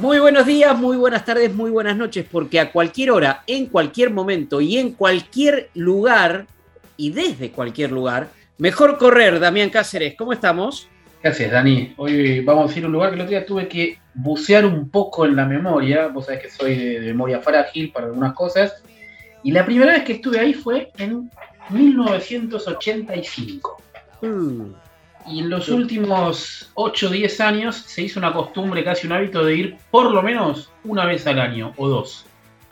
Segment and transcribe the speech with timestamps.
[0.00, 4.10] Muy buenos días, muy buenas tardes, muy buenas noches, porque a cualquier hora, en cualquier
[4.10, 6.46] momento y en cualquier lugar,
[6.96, 10.88] y desde cualquier lugar, mejor correr, Damián Cáceres, ¿cómo estamos?
[11.22, 11.92] Gracias, Dani.
[11.98, 14.88] Hoy vamos a ir a un lugar que el otro día tuve que bucear un
[14.88, 18.82] poco en la memoria, vos sabés que soy de, memoria frágil para algunas cosas,
[19.42, 21.30] y la primera vez que estuve ahí fue en
[21.68, 23.82] 1985.
[25.26, 29.44] Y en los últimos 8 o 10 años se hizo una costumbre, casi un hábito
[29.44, 32.26] de ir por lo menos una vez al año o dos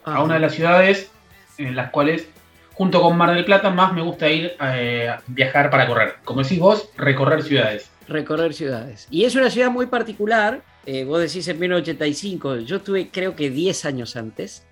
[0.04, 0.22] a Ah.
[0.22, 1.10] una de las ciudades
[1.58, 2.28] en las cuales,
[2.72, 6.14] junto con Mar del Plata, más me gusta ir eh, a viajar para correr.
[6.24, 7.90] Como decís vos, recorrer ciudades.
[8.06, 9.06] Recorrer ciudades.
[9.10, 13.50] Y es una ciudad muy particular, eh, vos decís en 1985, yo estuve creo que
[13.50, 14.64] 10 años antes,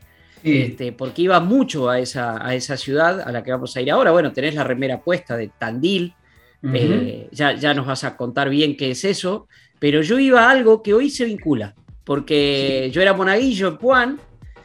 [0.42, 3.90] este, porque iba mucho a esa, a esa ciudad a la que vamos a ir
[3.90, 4.12] ahora.
[4.12, 6.14] Bueno, tenés la remera puesta de Tandil,
[6.62, 9.46] Eh, ya, ya nos vas a contar bien qué es eso,
[9.78, 14.20] pero yo iba a algo que hoy se vincula, porque yo era monaguillo en Puan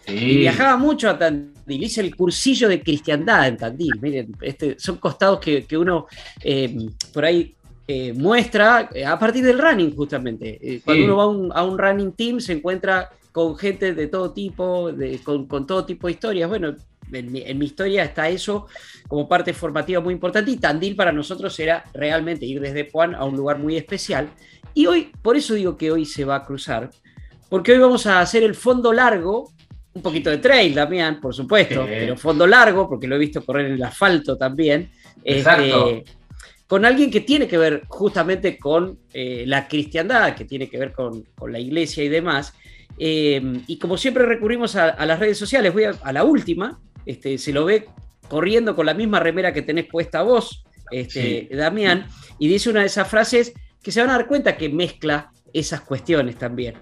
[0.08, 4.98] y viajaba mucho a Tandil, hice el cursillo de cristiandad en Tandil, miren, este, son
[4.98, 6.08] costados que, que uno
[6.44, 6.76] eh,
[7.14, 7.54] por ahí
[7.88, 10.82] eh, muestra eh, a partir del running justamente.
[10.84, 14.32] Cuando uno va a un, a un running team se encuentra con gente de todo
[14.32, 16.50] tipo, de- con, con todo tipo de historias.
[16.50, 16.76] Bueno,
[17.12, 18.68] en mi, en mi historia está eso
[19.08, 23.26] como parte formativa muy importante y Tandil para nosotros era realmente ir desde Puan a
[23.26, 24.30] un lugar muy especial.
[24.74, 26.90] Y hoy, por eso digo que hoy se va a cruzar,
[27.50, 29.52] porque hoy vamos a hacer el fondo largo,
[29.94, 31.90] un poquito de trail, Damián, por supuesto, Sí.
[31.90, 34.90] pero fondo largo, porque lo he visto correr en el asfalto también.
[35.26, 35.90] Exacto.
[35.90, 36.12] Este,
[36.66, 40.94] con alguien que tiene que ver justamente con eh, la cristiandad, que tiene que ver
[40.94, 42.54] con, con la iglesia y demás.
[42.98, 46.80] Eh, y como siempre recurrimos a, a las redes sociales, voy a, a la última,
[47.06, 47.88] este, se lo ve
[48.28, 52.08] corriendo con la misma remera que tenés puesta vos, este, Damián,
[52.40, 55.82] y dice una de esas frases que se van a dar cuenta que mezcla esas
[55.82, 56.76] cuestiones también.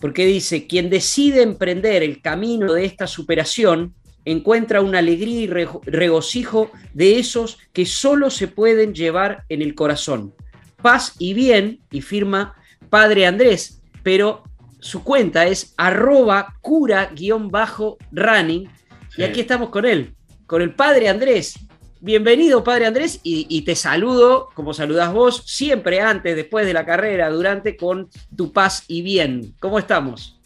[0.00, 5.80] Porque dice, quien decide emprender el camino de esta superación encuentra una alegría y rego-
[5.84, 10.34] regocijo de esos que solo se pueden llevar en el corazón.
[10.82, 12.54] Paz y bien, y firma
[12.90, 14.42] Padre Andrés, pero
[14.80, 18.68] su cuenta es arroba cura-running.
[19.16, 20.14] Y aquí estamos con él,
[20.46, 21.54] con el Padre Andrés.
[22.00, 26.84] Bienvenido, Padre Andrés, y, y te saludo, como saludás vos, siempre antes, después de la
[26.84, 29.54] carrera, durante, con tu paz y bien.
[29.60, 30.38] ¿Cómo estamos?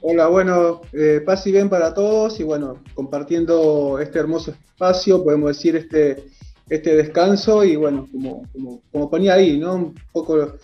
[0.00, 5.48] Hola, bueno, eh, paz y bien para todos y bueno, compartiendo este hermoso espacio, podemos
[5.48, 6.24] decir este,
[6.70, 9.74] este descanso y bueno, como, como, como ponía ahí, ¿no?
[9.74, 10.54] Un poco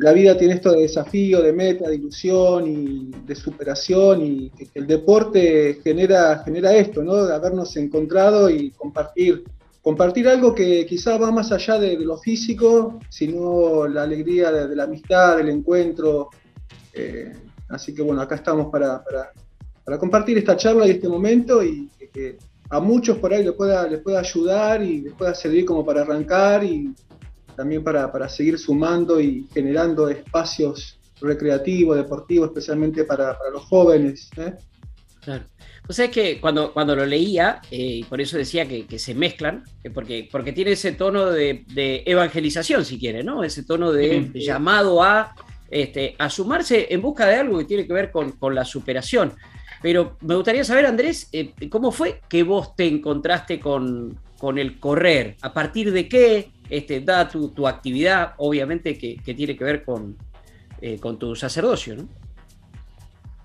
[0.00, 4.86] la vida tiene esto de desafío, de meta, de ilusión y de superación y el
[4.86, 7.26] deporte genera, genera esto, ¿no?
[7.26, 9.44] De habernos encontrado y compartir,
[9.82, 14.76] compartir algo que quizá va más allá de, lo físico, sino la alegría de, de
[14.76, 16.30] la amistad, del encuentro.
[16.94, 17.34] eh,
[17.68, 19.32] Así que bueno, acá estamos para, para,
[19.84, 22.38] para compartir esta charla y este momento y que, que
[22.70, 26.02] a muchos por ahí les pueda, les pueda ayudar y les pueda servir como para
[26.02, 26.92] arrancar y
[27.60, 34.30] también para, para seguir sumando y generando espacios recreativos, deportivos, especialmente para, para los jóvenes.
[34.38, 34.54] ¿eh?
[35.20, 35.44] Claro.
[35.84, 39.14] Pues es que cuando, cuando lo leía, eh, y por eso decía que, que se
[39.14, 43.44] mezclan, eh, porque, porque tiene ese tono de, de evangelización, si quiere, ¿no?
[43.44, 44.40] Ese tono de Sí.
[44.40, 45.34] llamado a,
[45.70, 49.34] este, a sumarse en busca de algo que tiene que ver con, con la superación.
[49.82, 54.78] Pero me gustaría saber, Andrés, eh, ¿cómo fue que vos te encontraste con, con el
[54.80, 55.36] correr?
[55.42, 56.50] ¿A partir de qué?
[56.70, 60.16] Este, tu, tu actividad, obviamente, que, que tiene que ver con,
[60.80, 62.08] eh, con tu sacerdocio, ¿no?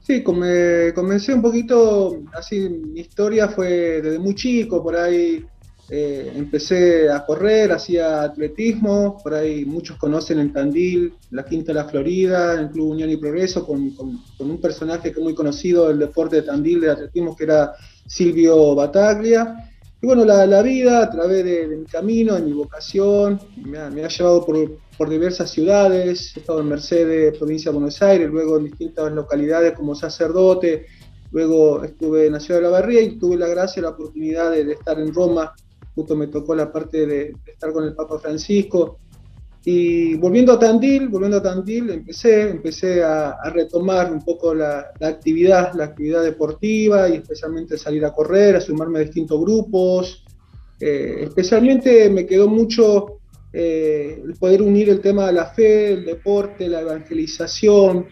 [0.01, 5.43] Sí, come- comencé un poquito, así, mi historia fue desde muy chico, por ahí
[5.89, 11.79] eh, empecé a correr, hacía atletismo, por ahí muchos conocen en Tandil, la Quinta de
[11.79, 13.89] la Florida, en Club Unión y Progreso, con-
[14.37, 17.73] con un personaje que es muy conocido del deporte de Tandil, de atletismo, que era
[18.05, 19.64] Silvio Bataglia.
[20.01, 24.07] Y bueno, la, la vida a través de, mi camino, de mi vocación, me ha,
[24.07, 24.57] llevado por,
[24.97, 29.73] por diversas ciudades, he estado en Mercedes, provincia de Buenos Aires, luego en distintas localidades
[29.73, 30.85] como sacerdote,
[31.31, 34.71] luego estuve en la ciudad de La Barría y tuve la gracia, la oportunidad de,
[34.71, 35.53] estar en Roma,
[35.95, 38.99] justo me tocó la parte de estar con el Papa Francisco,
[39.67, 45.73] Y volviendo a Tandil, volviendo a Tandil, empecé, empecé a, retomar un poco la, actividad,
[45.73, 50.23] la actividad deportiva y especialmente salir a correr, a sumarme a distintos grupos.
[50.79, 53.21] Eh, especialmente me quedó mucho
[53.51, 58.05] eh, el poder unir el tema de la fe, el deporte, la evangelización.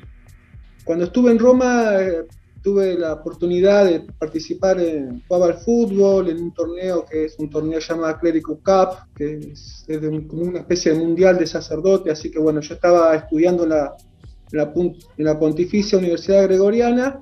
[0.84, 2.24] Cuando estuve en Roma, eh,
[2.64, 7.50] tuve la oportunidad de participar en jugaba al fútbol en un torneo que es un
[7.50, 9.86] torneo llamado Clerical Cup, que es,
[10.28, 13.94] como una especie de mundial de sacerdote, así que bueno, yo estaba estudiando en la,
[14.52, 17.22] en la, Pontificia Universidad Gregoriana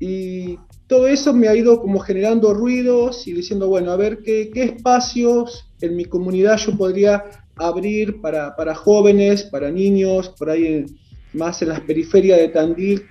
[0.00, 4.50] y todo eso me ha ido como generando ruidos y diciendo, bueno, a ver qué,
[4.52, 7.22] qué espacios en mi comunidad yo podría
[7.56, 10.86] abrir para, para jóvenes, para niños, por ahí
[11.34, 13.02] más en las periferias de Tandil,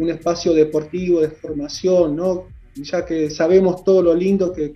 [0.00, 2.18] un espacio deportivo de formación,
[2.74, 4.72] ya que sabemos todo lo lindo que,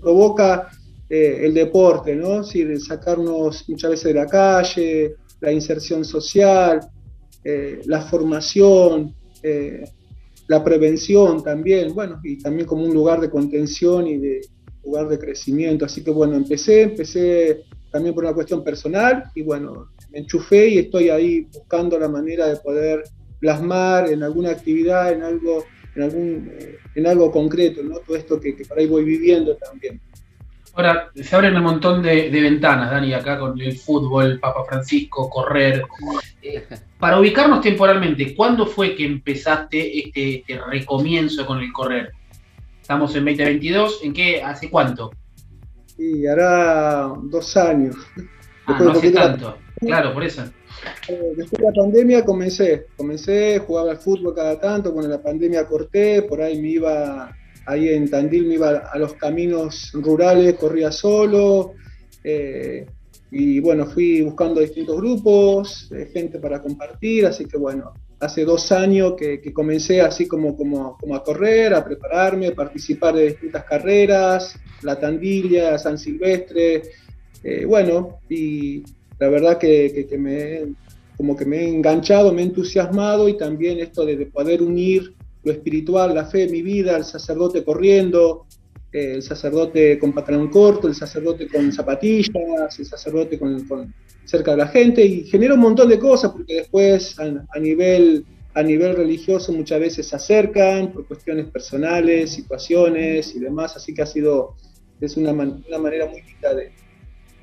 [0.00, 0.68] provoca
[1.08, 2.42] eh, el deporte, ¿no?
[2.42, 6.80] Sacarnos muchas veces de la calle, la inserción social,
[7.44, 9.84] eh, la formación, eh,
[10.48, 14.40] la prevención también, bueno, y también como un lugar de contención y de
[14.84, 15.84] lugar de crecimiento.
[15.84, 17.62] Así que bueno, empecé, empecé
[17.92, 22.48] también por una cuestión personal y bueno, me enchufé y estoy ahí buscando la manera
[22.48, 23.04] de poder
[23.42, 25.64] plasmar en alguna actividad, en algo,
[25.96, 27.96] en algún, eh, en algo concreto, ¿no?
[27.98, 30.00] Todo esto que, por ahí voy viviendo también.
[30.74, 35.84] Ahora, se abren un montón de, ventanas, Dani, acá con el fútbol, Papa Francisco, correr.
[36.40, 36.64] Eh,
[37.00, 42.12] para ubicarnos temporalmente, ¿cuándo fue que empezaste este, este, recomienzo con el correr?
[42.80, 44.40] Estamos en 2022, ¿en qué?
[44.40, 45.10] ¿Hace cuánto?
[45.96, 47.96] Sí, hará dos años.
[48.66, 50.44] Ah, no hace tanto, claro, por eso.
[51.08, 55.66] Eh, después de la pandemia comencé, comencé, jugaba al fútbol cada tanto, cuando la pandemia
[55.66, 57.36] corté, por ahí me iba,
[57.66, 61.74] ahí en Tandil me iba a los caminos rurales, corría solo,
[62.24, 62.86] eh,
[63.30, 69.14] y bueno, fui buscando distintos grupos, gente para compartir, así que bueno, hace dos años
[69.16, 74.54] que, comencé así como, como, como, a correr, a prepararme, a participar de distintas carreras,
[74.82, 76.82] la Tandilla, San Silvestre,
[77.42, 78.84] eh, bueno, y
[79.22, 80.74] la verdad que, me,
[81.16, 85.14] como que me he enganchado, me he entusiasmado y también esto de, poder unir
[85.44, 88.46] lo espiritual, la fe, mi vida, el sacerdote corriendo,
[88.92, 94.56] eh, el sacerdote con patrón corto, el sacerdote con zapatillas, el sacerdote con, cerca de
[94.56, 98.24] la gente y genera un montón de cosas porque después a, nivel
[98.54, 104.02] a nivel religioso muchas veces se acercan por cuestiones personales, situaciones y demás, así que
[104.02, 104.56] ha sido
[105.00, 106.72] es una, una manera muy linda de,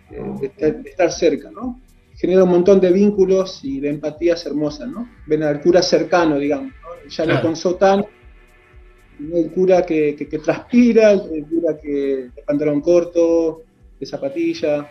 [0.10, 1.80] de, estar cerca, ¿no?
[2.16, 5.10] Genera un montón de vínculos y de empatías hermosas, ¿no?
[5.28, 6.74] Ven al cura cercano, digamos,
[7.10, 8.06] ya no con sotán,
[9.34, 10.14] el cura que,
[10.44, 13.64] transpira, el cura que de pantalón corto,
[14.00, 14.90] de zapatilla.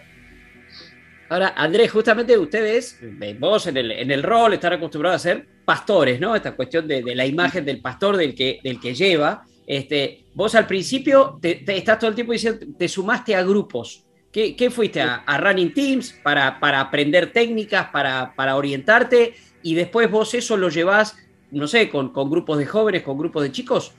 [1.30, 2.98] Ahora, Andrés, justamente ustedes,
[3.38, 6.34] vos en el, en el rol, están acostumbrados a ser pastores, ¿no?
[6.34, 9.44] Esta cuestión de, la imagen del pastor, del que, del que lleva.
[9.66, 14.07] Este, vos al principio te, estás todo el tiempo diciendo, te sumaste a grupos.
[14.30, 20.34] ¿Qué, fuiste a, Running Teams para, para aprender técnicas, para, para, orientarte y después vos
[20.34, 21.16] eso lo llevás,
[21.50, 23.92] no sé, con, con, grupos de jóvenes, con grupos de chicos?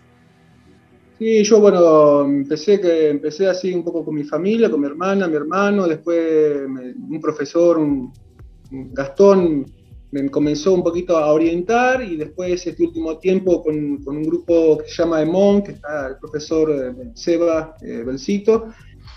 [1.18, 5.28] Sí, yo bueno, empecé, que, empecé así un poco con mi familia, con mi hermana,
[5.28, 8.14] mi hermano, después un profesor, un,
[8.72, 9.65] Gastón,
[10.12, 14.77] me comenzó un poquito a orientar y después este último tiempo con, con un grupo
[14.77, 18.68] que se llama EMON, que está el profesor eh, Seba eh, Belcito,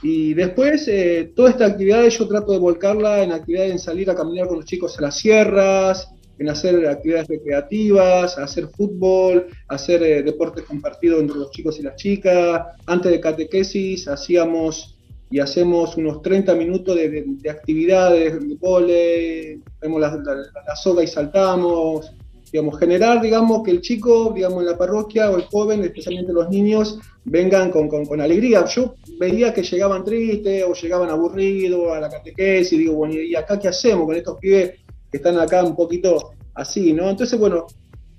[0.02, 4.16] y después, eh, toda esta actividad yo trato de volcarla en actividades en salir a
[4.16, 10.22] caminar con los chicos a las sierras, en hacer actividades recreativas, hacer fútbol, hacer eh,
[10.24, 12.62] deportes compartidos entre los chicos y las chicas.
[12.86, 14.98] Antes de catequesis hacíamos
[15.30, 22.12] y hacemos unos 30 minutos de, actividades, de volei, vemos la, la, soga y saltamos,
[22.52, 26.50] digamos, generar, digamos, que el chico, digamos, en la parroquia o el joven, especialmente los
[26.50, 28.66] niños, vengan con, con, alegría.
[28.66, 33.34] Yo veía que llegaban tristes o llegaban aburridos a la catequesis y digo, bueno, ¿y
[33.34, 34.72] acá qué hacemos con estos pibes
[35.10, 37.08] que están acá un poquito así, ¿no?
[37.08, 37.66] Entonces, bueno,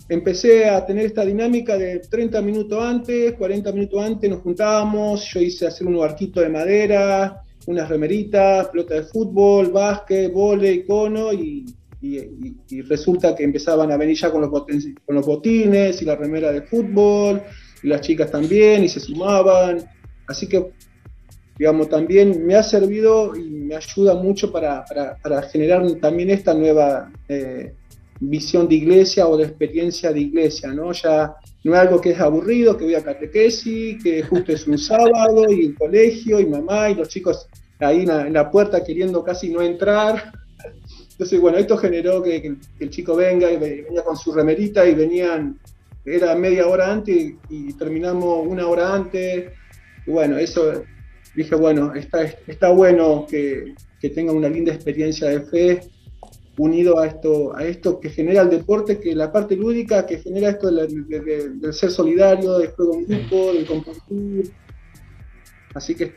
[0.10, 5.42] empecé a tener esta dinámica de 30 minutos antes, 40 minutos antes nos juntábamos, yo
[5.42, 11.66] hice hacer un barquito de madera, unas remeritas, pelota de fútbol, básquet, volei, cono y
[12.04, 16.52] y, resulta que empezaban a venir ya con los, con los botines y la remera
[16.52, 17.42] de fútbol,
[17.82, 19.78] y las chicas también, y se sumaban.
[20.28, 20.72] Así que,
[21.58, 24.86] digamos, también me ha servido y me ayuda mucho para,
[25.52, 27.74] generar también esta nueva eh,
[28.20, 30.92] visión de iglesia o de experiencia de iglesia, ¿no?
[30.92, 34.78] Ya no es algo que es aburrido, que voy a catequesis, que justo es un
[34.78, 37.48] sábado y el colegio y mamá y los chicos
[37.80, 40.43] ahí en la puerta queriendo casi no entrar
[41.14, 45.60] Entonces, bueno, esto generó que, el chico venga y venía con su remerita y venían,
[46.06, 49.52] era media hora antes y, terminamos una hora antes.
[50.06, 50.84] Y bueno, eso
[51.36, 55.82] dije, bueno, está, está bueno que, que tenga una linda experiencia de fe
[56.58, 60.50] unido a esto, a esto que genera el deporte, que la parte lúdica que genera
[60.50, 64.52] esto del, ser solidario, del juego en grupo, del compartir.
[65.74, 66.14] Así que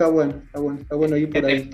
[0.00, 1.70] está bueno, está bueno, está bueno ir por ahí.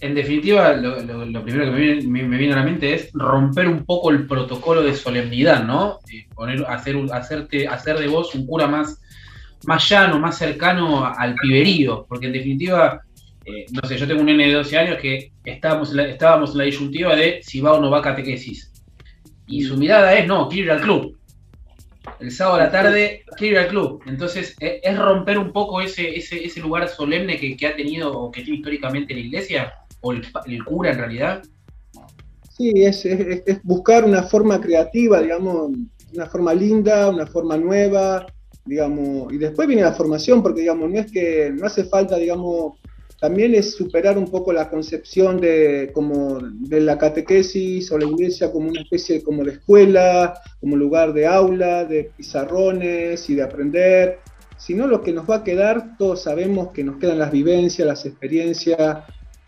[0.00, 1.70] En definitiva, lo, primero que
[2.04, 6.00] me viene, a la mente es romper un poco el protocolo de solemnidad, ¿no?
[6.34, 9.00] Poner, hacer, hacerte, hacer de vos un cura más,
[9.66, 13.02] más llano, más cercano al piberío, porque en definitiva
[13.44, 16.52] eh, no sé, yo tengo un nene de 12 años que estábamos en, la, estábamos
[16.52, 18.72] en la disyuntiva de si va o no va a catequesis.
[19.46, 21.17] Y su mirada es, no, quiero ir al club.
[22.20, 24.02] El sábado a la tarde, quiero ir al club.
[24.06, 28.42] Entonces, e, es, romper un poco ese, ese, lugar solemne que, ha tenido o que
[28.42, 30.24] tiene históricamente la iglesia, o el,
[30.64, 31.42] cura en realidad.
[32.56, 35.72] Sí, es, es, buscar una forma creativa, digamos,
[36.14, 38.26] una forma linda, una forma nueva,
[38.64, 42.77] digamos, y después viene la formación, porque, digamos, no es que no hace falta, digamos,
[43.20, 48.52] también es superar un poco la concepción de, como, de la catequesis o la iglesia
[48.52, 54.20] como una especie como de escuela, como lugar de aula, de pizarrones y de aprender,
[54.56, 58.06] sino lo que nos va a quedar, todos sabemos que nos quedan las vivencias, las
[58.06, 58.98] experiencias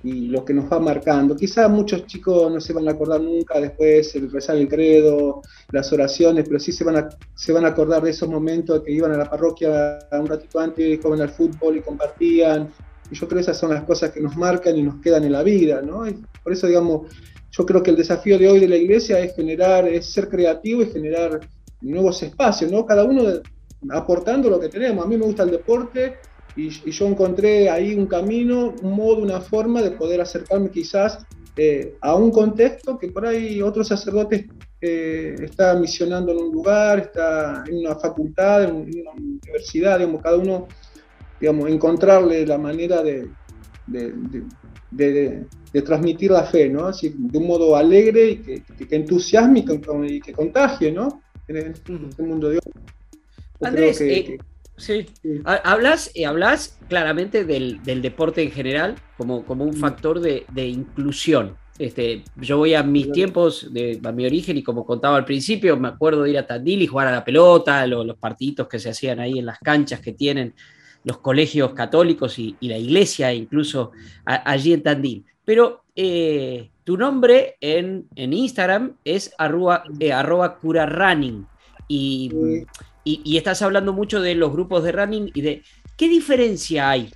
[0.03, 1.37] y lo que nos va marcando.
[1.37, 5.93] Quizás muchos chicos no se van a acordar nunca después el rezar el credo, las
[5.93, 9.13] oraciones, pero sí se van a, se van a acordar de esos momentos que iban
[9.13, 12.71] a la parroquia un ratito antes, jugaban al fútbol y compartían,
[13.11, 15.33] y yo creo que esas son las cosas que nos marcan y nos quedan en
[15.33, 16.05] la vida, ¿no?
[16.43, 17.09] por eso, digamos,
[17.51, 20.83] yo creo que el desafío de hoy de la iglesia es generar, es ser creativo
[20.83, 21.41] y generar
[21.81, 22.87] nuevos espacios, ¿no?
[22.87, 23.25] Cada uno
[23.91, 25.05] aportando lo que tenemos.
[25.05, 26.19] A mí me gusta el deporte
[26.57, 31.19] y, yo encontré ahí un camino, un modo, una forma de poder acercarme quizás
[31.57, 34.47] eh, a un contexto que por ahí otros sacerdotes
[34.81, 40.37] eh, está misionando en un lugar, está en una facultad, en una universidad, digamos, cada
[40.37, 40.69] uno
[41.41, 43.29] digamos, encontrarle la manera de,
[43.87, 45.47] de,
[45.85, 46.87] transmitir la fe, ¿no?
[46.87, 49.65] Así, de un modo alegre y que, que entusiasme
[50.09, 51.23] y que, contagie, ¿no?
[51.49, 52.73] En este mundo de hoy.
[53.63, 54.39] Andrés, eh,
[54.77, 55.07] sí.
[55.45, 61.57] Hablas, eh, hablas claramente del, deporte en general como, como un factor de, inclusión.
[61.79, 65.79] Este, yo voy a mis tiempos, de, a mi origen, y como contaba al principio,
[65.79, 68.91] me acuerdo de ir a Tandil y jugar a la pelota, los partiditos que se
[68.91, 70.55] hacían ahí en las canchas que tienen
[71.05, 73.93] los colegios católicos y, la iglesia, incluso
[74.25, 75.25] allí en Tandil.
[75.45, 80.13] Pero eh, tu nombre en, Instagram es arroba, eh,
[80.61, 81.47] curarunning
[81.89, 82.31] y,
[83.05, 85.63] y, estás hablando mucho de los grupos de running y de
[85.97, 87.11] qué diferencia hay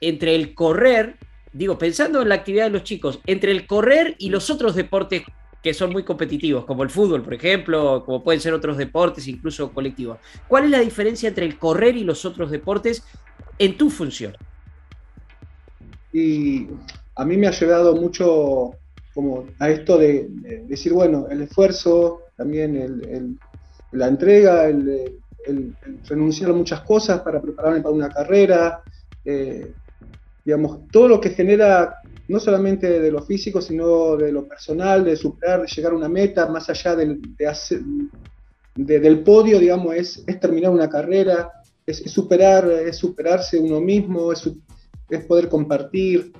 [0.00, 1.16] entre el correr,
[1.52, 5.22] digo, pensando en la actividad de los chicos, entre el correr y los otros deportes
[5.62, 9.72] que son muy competitivos, como el fútbol, por ejemplo, como pueden ser otros deportes, incluso
[9.72, 10.18] colectivos.
[10.48, 13.04] ¿Cuál es la diferencia entre el correr y los otros deportes
[13.58, 14.36] en tu función?
[16.12, 16.66] Y
[17.14, 18.72] a mí me ha llevado mucho
[19.14, 20.26] como a esto de,
[20.66, 23.38] decir, bueno, el esfuerzo, también
[23.92, 25.18] la entrega, el,
[26.08, 28.82] renunciar a muchas cosas para prepararme para una carrera,
[29.24, 29.72] eh,
[30.44, 32.01] digamos, todo lo que genera
[32.32, 36.08] no solamente de lo físico, sino de lo personal, de superar, de llegar a una
[36.08, 37.20] meta, más allá del,
[38.74, 41.50] del podio, digamos, es, es, terminar una carrera,
[41.84, 44.50] es, superar, es superarse uno mismo, es,
[45.10, 46.32] es poder compartir.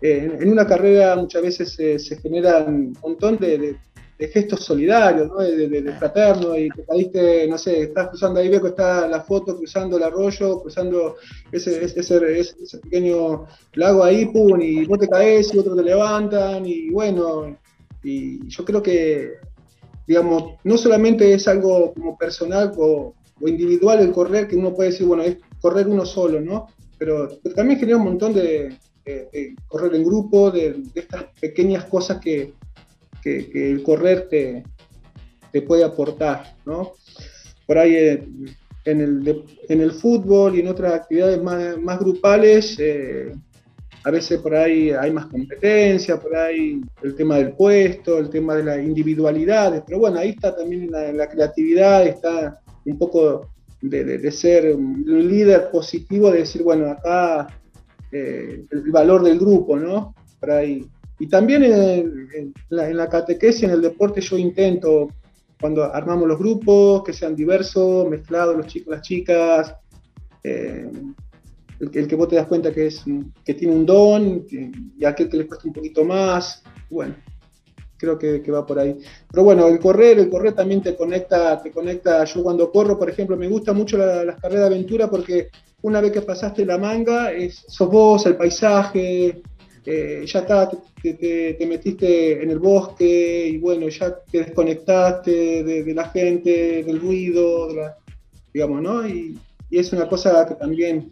[0.00, 3.76] Eh, en, una carrera muchas veces se, se generan un montón de,
[4.20, 5.38] de gestos solidarios, ¿no?
[5.38, 9.22] de, de, fraterno, y te caíste, no sé, estás cruzando ahí, veo que está la
[9.22, 11.16] foto cruzando el arroyo, cruzando
[11.50, 16.66] ese, ese, ese, pequeño lago ahí, pum, y vos te caes y otros te levantan,
[16.66, 17.56] y bueno,
[18.02, 19.36] y yo creo que,
[20.06, 23.14] digamos, no solamente es algo como personal o,
[23.46, 26.66] individual el correr, que uno puede decir, bueno, es correr uno solo, ¿no?
[26.98, 28.76] Pero, también genera un montón de,
[29.66, 32.52] correr en grupo, de, estas pequeñas cosas que,
[33.22, 34.64] que, el correr te,
[35.52, 36.92] te, puede aportar, ¿no?
[37.66, 38.28] Por ahí eh,
[38.84, 43.32] en el, en el fútbol y en otras actividades más, más grupales, eh,
[44.04, 48.54] a veces por ahí hay más competencia, por ahí el tema del puesto, el tema
[48.54, 53.50] de las individualidades, pero bueno, ahí está también la, creatividad, está un poco
[53.82, 57.46] de, ser un líder positivo, de decir, bueno, acá
[58.10, 60.14] eh, el valor del grupo, ¿no?
[60.40, 60.86] Por ahí
[61.20, 65.08] y también en, la, catequesia, en el deporte, yo intento,
[65.60, 69.74] cuando armamos los grupos, que sean diversos, mezclados los chicos, las chicas,
[70.42, 70.90] eh,
[71.78, 73.04] el, que vos te das cuenta que, es,
[73.44, 77.14] que tiene un don y aquel que le cuesta un poquito más, bueno,
[77.98, 78.98] creo que, va por ahí.
[79.30, 82.24] Pero bueno, el correr, el correr también te conecta, te conecta.
[82.24, 85.48] Yo cuando corro, por ejemplo, me gusta mucho las carreras de aventura porque
[85.82, 89.42] una vez que pasaste la manga, es, sos vos, el paisaje,
[89.86, 90.70] eh, ya está,
[91.02, 97.68] te, metiste en el bosque y bueno, ya te desconectaste de, la gente, del ruido,
[98.52, 99.06] digamos, ¿no?
[99.06, 99.38] Y,
[99.70, 101.08] y, es una cosa que también,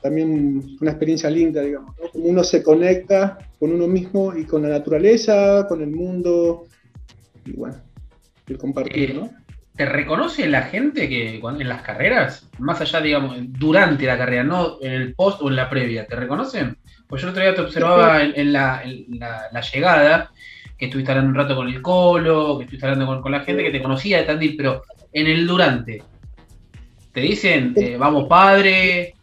[0.00, 2.10] también una experiencia linda, digamos, ¿no?
[2.10, 6.64] Como uno se conecta con uno mismo y con la naturaleza, con el mundo,
[7.44, 7.76] y bueno,
[8.46, 9.30] el compartir, eh, ¿no?
[9.76, 14.76] ¿Te reconoce la gente que en las carreras, más allá, digamos, durante la carrera, no
[14.82, 16.76] en el post o en la previa, ¿te reconocen?
[17.12, 18.82] Pues yo el otro día te observaba en, la,
[19.70, 20.30] llegada,
[20.78, 23.70] que estuviste hablando un rato con el Colo, que estuviste hablando con, la gente que
[23.70, 26.02] te conocía de Tandil, pero en el durante,
[27.12, 29.14] ¿te dicen, eh, vamos padre,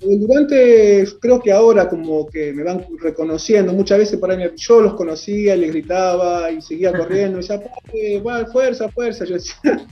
[0.00, 4.94] durante, creo que ahora como que me van reconociendo, muchas veces por ahí yo los
[4.94, 9.24] conocía, les gritaba y seguía corriendo, y decía, padre, fuerza, fuerza.
[9.24, 9.56] Yo decía,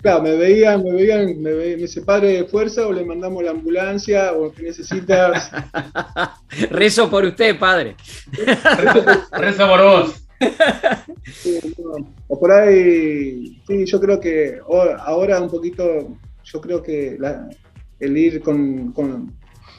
[0.00, 4.32] claro, me veían, me veían, me, me dice, padre, fuerza, o le mandamos la ambulancia,
[4.32, 5.50] o que necesitas.
[6.70, 7.96] Rezo por usted, padre.
[9.32, 10.24] Rezo, por vos.
[12.28, 17.18] o por ahí, sí, yo creo que ahora un poquito, yo creo que
[17.98, 18.92] el ir con,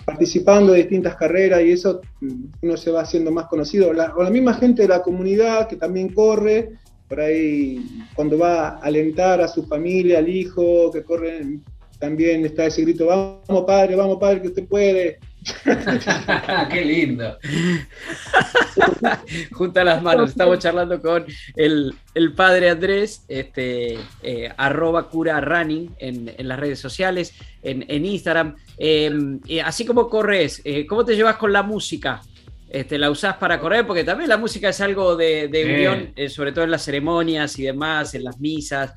[0.09, 3.89] participando de distintas carreras y eso mm, uno se va haciendo más conocido.
[3.89, 6.71] O la misma gente de la comunidad que también corre,
[7.07, 7.85] por ahí
[8.15, 11.59] cuando va a alentar a su familia, al hijo, que corre,
[11.99, 15.19] también está ese grito, vamos padre, vamos padre, que usted puede.
[16.69, 17.37] Qué lindo.
[19.51, 21.95] Junta las manos, estamos charlando con el,
[22.35, 28.55] padre Andrés, este, eh, arroba cura running en, las redes sociales, en, Instagram.
[28.77, 32.21] Em, así como corres, eh, ¿cómo te llevas con la música?
[32.69, 33.87] Este, ¿La usás para correr?
[33.87, 37.63] Porque también la música es algo de, unión, eh, sobre todo en las ceremonias y
[37.63, 38.93] demás, en las misas.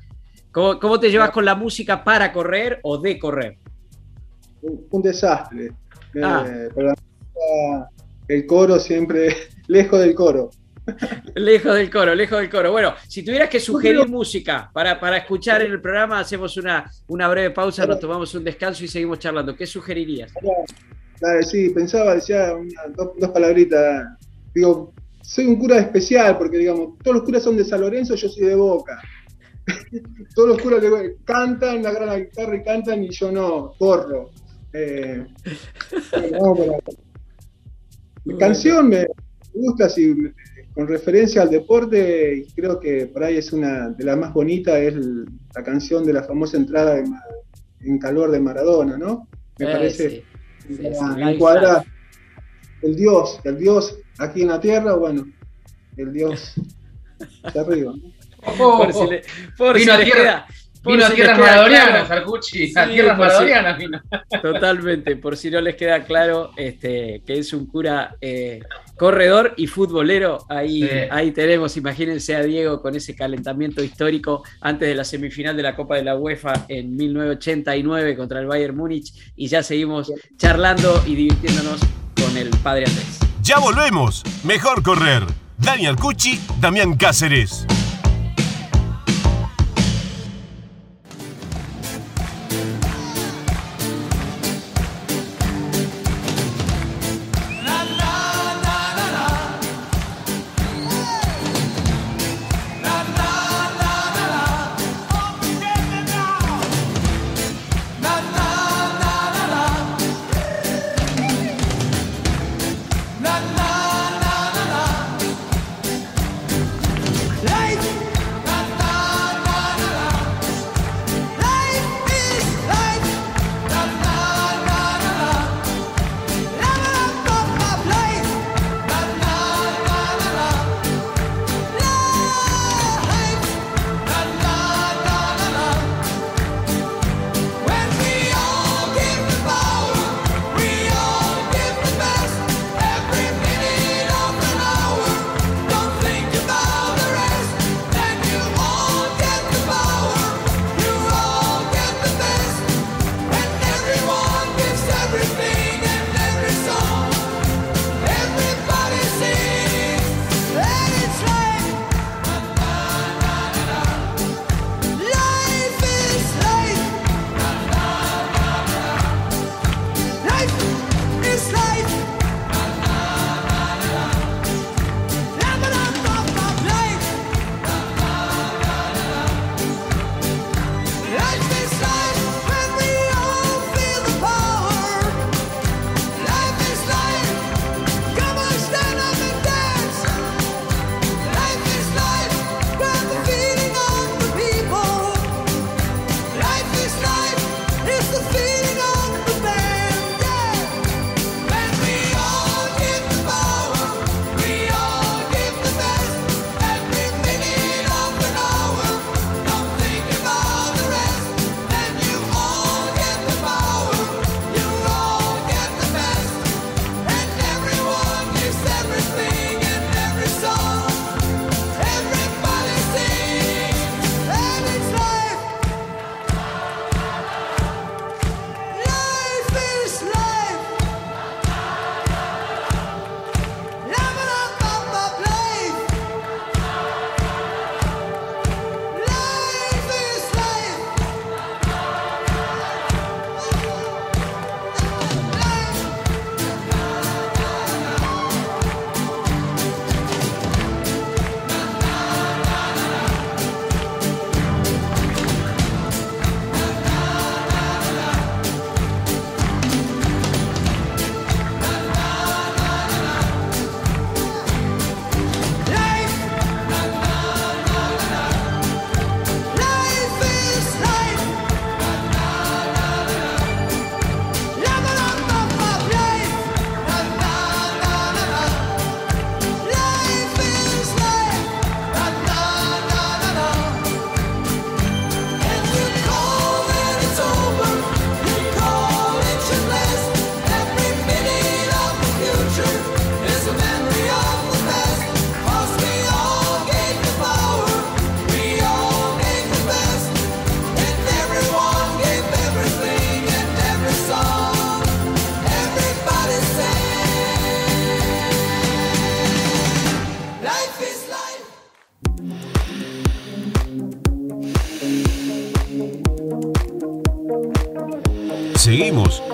[0.51, 3.57] ¿Cómo, te llevas con la música para correr o de correr?
[4.61, 5.71] un desastre.
[6.21, 6.45] Ah.
[8.27, 9.35] el coro siempre
[9.67, 10.51] lejos del coro.
[11.35, 12.71] lejos del coro, lejos del coro.
[12.71, 17.27] Bueno, si tuvieras que sugerir música para, para escuchar en el programa, hacemos una, una
[17.29, 19.55] breve pausa, nos tomamos un descanso y seguimos charlando.
[19.55, 20.33] ¿Qué sugerirías?
[21.41, 22.53] Sí, pensaba, decía
[22.95, 24.17] dos, palabritas.
[24.53, 28.27] Digo, soy un cura especial porque, digamos, todos los curas son de San Lorenzo, yo
[28.27, 29.01] soy de Boca.
[30.35, 30.83] todos los curas
[31.23, 34.31] cantan, la gran guitarra y cantan y yo no, corro.
[34.73, 35.25] Eh,
[38.25, 39.07] mi canción me
[39.53, 40.15] gusta así,
[40.73, 44.75] con referencia al deporte, y creo que por ahí es una de las más bonitas,
[44.77, 47.03] es la canción de la famosa entrada
[47.81, 49.27] en calor de Maradona, ¿no?
[49.59, 50.23] Me eh, parece
[51.17, 51.83] encuadra
[52.81, 55.25] el Dios, el Dios aquí en la tierra, bueno,
[55.97, 56.53] el Dios
[57.53, 57.93] de arriba.
[58.57, 59.21] por si le,
[59.57, 60.47] por si le queda,
[60.85, 64.01] Vino a tierras maradonianas, Arcucci, a tierras maradonianas vino.
[64.41, 68.61] Totalmente, por si no les queda claro este, que es un cura eh,
[68.97, 74.95] corredor y futbolero, ahí, ahí tenemos, imagínense a Diego con ese calentamiento histórico antes de
[74.95, 79.47] la semifinal de la Copa de la UEFA en 1989 contra el Bayern Múnich y
[79.47, 81.79] ya seguimos charlando y divirtiéndonos
[82.21, 83.19] con el padre Andrés.
[83.41, 85.23] Ya volvemos, mejor correr.
[85.57, 87.65] Daniel Cucci, Damián Cáceres.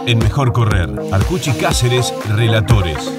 [0.10, 0.89] En Mejor Correr.
[1.12, 3.13] Arcuchi Cáceres, Relatores.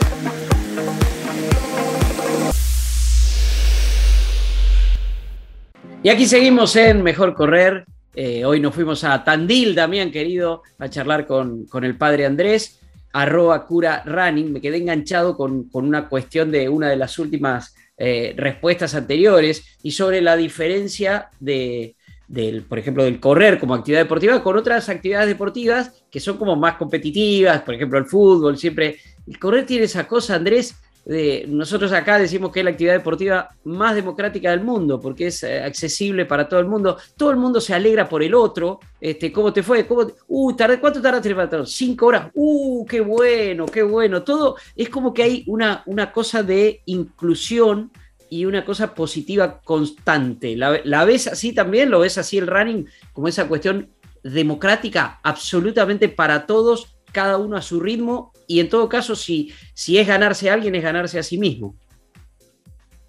[6.03, 7.85] Y aquí seguimos en Mejor Correr.
[8.13, 12.81] Eh, hoy nos fuimos a Tandil, Damián querido, a charlar con, el padre Andrés,
[13.13, 14.53] arroba cura running.
[14.53, 19.93] Me quedé enganchado con, una cuestión de una de las últimas eh, respuestas anteriores y
[19.93, 21.95] sobre la diferencia de,
[22.31, 26.55] del, por ejemplo, del correr como actividad deportiva con otras actividades deportivas que son como
[26.55, 28.99] más competitivas, por ejemplo, el fútbol, siempre.
[29.27, 30.77] El correr tiene esa cosa, Andrés,
[31.49, 35.61] nosotros acá decimos que es la actividad deportiva más democrática del mundo, porque es eh,
[35.61, 36.99] accesible para todo el mundo.
[37.17, 38.79] Todo el mundo se alegra por el otro.
[39.01, 39.87] Este, ¿Cómo te fue?
[39.87, 42.31] ¿Cómo Uh, ¿Cuánto tardaste en Cinco horas.
[42.35, 44.23] ¡Uh, qué bueno, qué bueno!
[44.23, 47.91] Todo es como que hay una, una cosa de inclusión
[48.31, 50.57] y una cosa positiva constante.
[50.57, 51.91] ¿La, ¿La ves así también?
[51.91, 53.91] ¿Lo ves así el running como esa cuestión
[54.23, 59.99] democrática absolutamente para todos, cada uno a su ritmo y en todo caso, si, si
[59.99, 61.77] es ganarse a alguien, es ganarse a sí mismo.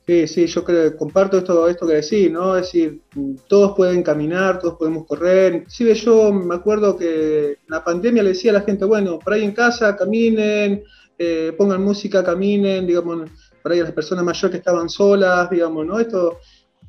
[0.06, 0.64] Sí, sí, yo
[0.98, 2.58] comparto esto, esto que decís, ¿no?
[2.58, 3.02] Es decir,
[3.48, 5.56] todos pueden caminar, todos podemos correr.
[5.56, 9.44] Inclusive yo me acuerdo que la pandemia le decía a la gente, bueno, por ahí
[9.44, 10.84] en casa caminen,
[11.18, 13.30] eh, pongan música, caminen, digamos,
[13.62, 16.00] por ahí a las personas mayores que estaban solas, digamos, ¿no?
[16.00, 16.40] Esto,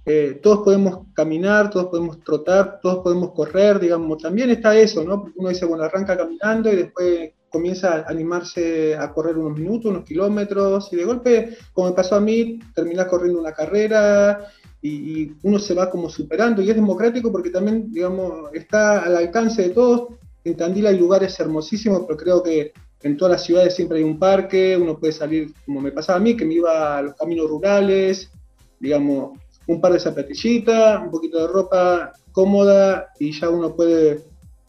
[0.04, 5.20] eh, todos podemos caminar, todos podemos trotar, todos podemos correr, digamos, también está eso, ¿no?
[5.20, 9.90] Porque uno dice, bueno, arranca caminando y después comienza a animarse a correr unos minutos,
[9.90, 14.48] unos kilómetros, y de golpe, como me pasó a mí, termina corriendo una carrera
[14.80, 19.62] y, uno se va como superando y es democrático porque también, digamos, está al alcance
[19.62, 20.08] de todos.
[20.44, 22.72] En Tandil hay lugares hermosísimos, pero creo que
[23.02, 26.22] en todas las ciudades siempre hay un parque, uno puede salir, como me pasaba a
[26.22, 28.30] mí, que me iba a los caminos rurales,
[28.78, 34.20] digamos, un par de zapatillitas, un poquito de ropa cómoda y ya uno puede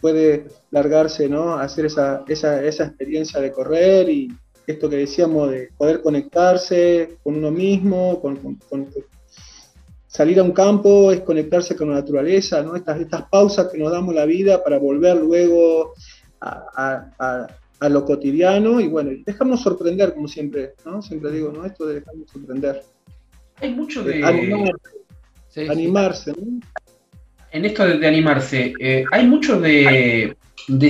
[0.04, 1.56] puede largarse, ¿no?
[1.56, 4.28] Hacer esa, esa, esa experiencia de correr y
[4.68, 8.38] esto que decíamos de poder conectarse con uno mismo, con,
[10.06, 12.76] salir a un campo es conectarse con la naturaleza, ¿no?
[12.76, 15.94] Estas, estas pausas que nos damos la vida para volver luego
[16.42, 17.48] a,
[17.90, 21.02] lo cotidiano y bueno, dejarnos sorprender como siempre, ¿no?
[21.02, 21.66] Siempre digo, ¿no?
[21.66, 22.82] Esto de dejarnos sorprender.
[23.58, 24.24] Hay mucho de...
[24.24, 26.60] Animarse, animarse ¿no?
[27.54, 30.36] en esto de, animarse, eh, ¿hay mucho de,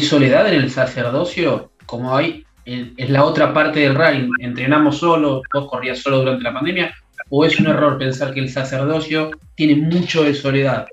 [0.02, 1.72] soledad en el sacerdocio?
[1.86, 6.54] Como hay, es la otra parte del running, entrenamos solo, vos corrías solo durante la
[6.54, 6.96] pandemia,
[7.30, 10.88] o es un error pensar que el sacerdocio tiene mucho de soledad?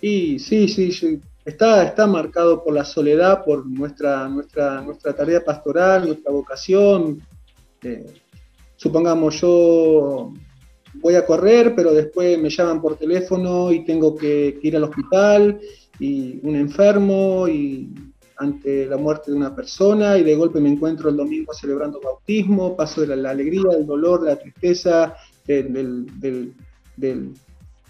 [0.00, 6.04] Y sí, sí, Está, está marcado por la soledad, por nuestra, nuestra, nuestra tarea pastoral,
[6.04, 7.22] nuestra vocación.
[7.82, 8.04] Eh,
[8.76, 10.34] supongamos, yo
[10.96, 15.58] voy a correr, pero después me llaman por teléfono y tengo que, ir al hospital
[15.98, 17.94] y un enfermo y
[18.36, 22.76] ante la muerte de una persona y de golpe me encuentro el domingo celebrando bautismo,
[22.76, 25.14] paso de la, alegría, del dolor, la tristeza,
[25.46, 26.52] del,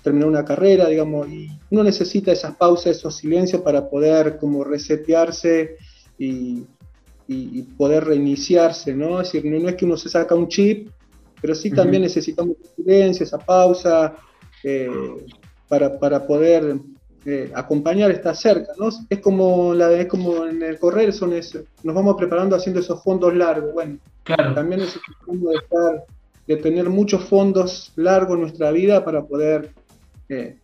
[0.02, 5.76] terminar una carrera, digamos, y uno necesita esas pausas, esos silencios para poder como resetearse
[6.18, 6.64] y,
[7.76, 9.20] poder reiniciarse, ¿no?
[9.20, 10.88] Es decir, no es que uno se saca un chip
[11.40, 14.14] pero sí también necesitamos silencio, esa pausa,
[14.64, 14.90] eh,
[15.68, 16.78] para, poder
[17.24, 18.88] eh, acompañar, estar cerca, ¿no?
[19.08, 23.34] Es como, la, es como en el correr, son nos vamos preparando haciendo esos fondos
[23.34, 24.54] largos, bueno, claro.
[24.54, 26.04] también necesitamos de, estar,
[26.46, 29.72] de tener muchos fondos largos en nuestra vida para poder
[30.28, 30.60] eh,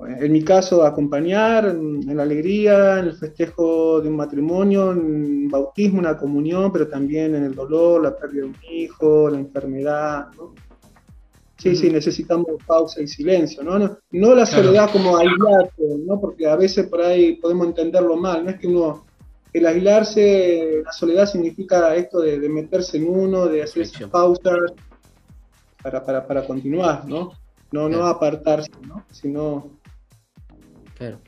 [0.00, 5.48] en mi caso, acompañar en, la alegría, en el festejo de un matrimonio, en un
[5.48, 10.26] bautismo, una comunión, pero también en el dolor, la pérdida de un hijo, la enfermedad.
[11.56, 13.98] Sí, sí, necesitamos pausa y silencio, ¿no?
[14.10, 16.20] No, la soledad como aislarse, ¿no?
[16.20, 19.06] Porque a veces por ahí podemos entenderlo mal, no es que uno,
[19.52, 24.72] el aislarse, la soledad significa esto de, meterse en uno, de hacer esas pausas
[25.80, 27.30] para, para, para continuar, ¿no?
[27.74, 29.04] No, no apartarse, ¿no?
[29.10, 29.68] Sino
[30.96, 31.18] Claro.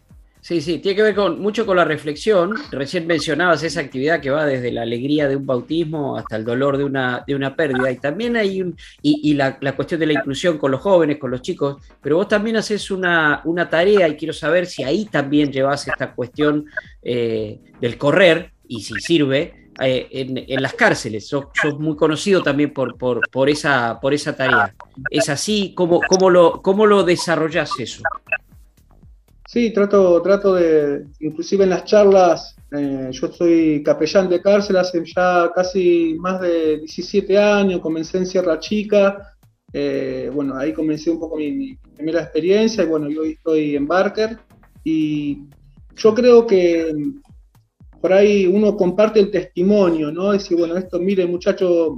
[0.40, 2.54] Sí, sí, tiene que ver con, mucho con la reflexión.
[2.70, 6.78] Recién mencionabas esa actividad que va desde la alegría de un bautismo hasta el dolor
[6.78, 7.90] de una, de una pérdida.
[7.90, 11.42] Y también hay un, y, la, cuestión de la inclusión con los jóvenes, con los
[11.42, 11.82] chicos.
[12.00, 16.66] Pero vos también haces una, tarea y quiero saber si ahí también llevas esta cuestión
[17.02, 20.08] eh, del correr y si sirve eh,
[20.48, 21.28] en, las cárceles.
[21.28, 21.46] Sos,
[21.78, 24.74] muy conocido también por, por, esa, por esa tarea.
[25.10, 25.72] ¿Es así?
[25.74, 28.02] ¿Cómo, cómo, lo, cómo lo desarrollás eso?
[29.46, 35.02] Sí, trato, trato de, inclusive en las charlas, eh, yo soy capellán de cárcel hace
[35.04, 39.36] ya casi más de 17 años, comencé en Sierra Chica,
[39.72, 43.86] eh, bueno, ahí comencé un poco mi, primera experiencia y bueno, yo hoy estoy en
[43.86, 44.36] Barker
[44.82, 45.44] y
[45.94, 46.92] yo creo que
[48.06, 50.30] por ahí uno comparte el testimonio, ¿no?
[50.30, 51.94] Decir, bueno, esto, mire muchachos,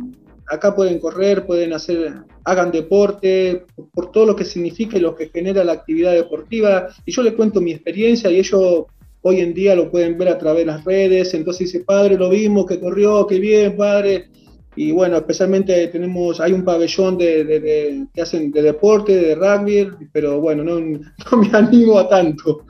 [0.46, 5.28] acá pueden correr, pueden hacer, hagan deporte, por todo lo que significa y lo que
[5.28, 6.88] genera la actividad deportiva.
[7.04, 8.86] Y yo les cuento mi experiencia y ellos
[9.20, 11.34] hoy en día lo pueden ver a través de las redes.
[11.34, 14.30] Entonces dice, padre, lo vimos, que corrió, qué bien, padre.
[14.76, 20.40] Y bueno, especialmente tenemos, hay un pabellón de, que hacen de deporte, de rugby, pero
[20.40, 22.64] bueno, no, me animo a tanto.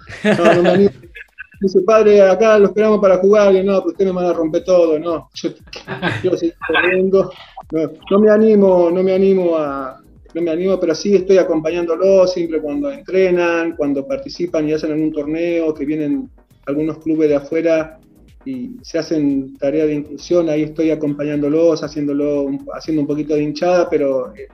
[1.61, 4.64] Dice, padre, acá lo esperamos para jugar, y no, pues usted me van a romper
[4.64, 5.29] todo, no.
[5.35, 5.51] Yo,
[6.23, 6.53] yo sí,
[7.11, 7.31] no,
[8.11, 10.01] no me animo, no me animo a,
[10.35, 15.03] no me animo, pero sí estoy acompañándolo siempre cuando entrenan, cuando participan y hacen en
[15.03, 16.31] un torneo, que vienen
[16.66, 17.99] algunos clubes de afuera
[18.44, 23.88] y se hacen tareas de inclusión, ahí estoy acompañándolos, haciéndolo, haciendo un poquito de hinchada,
[23.90, 24.49] pero eh,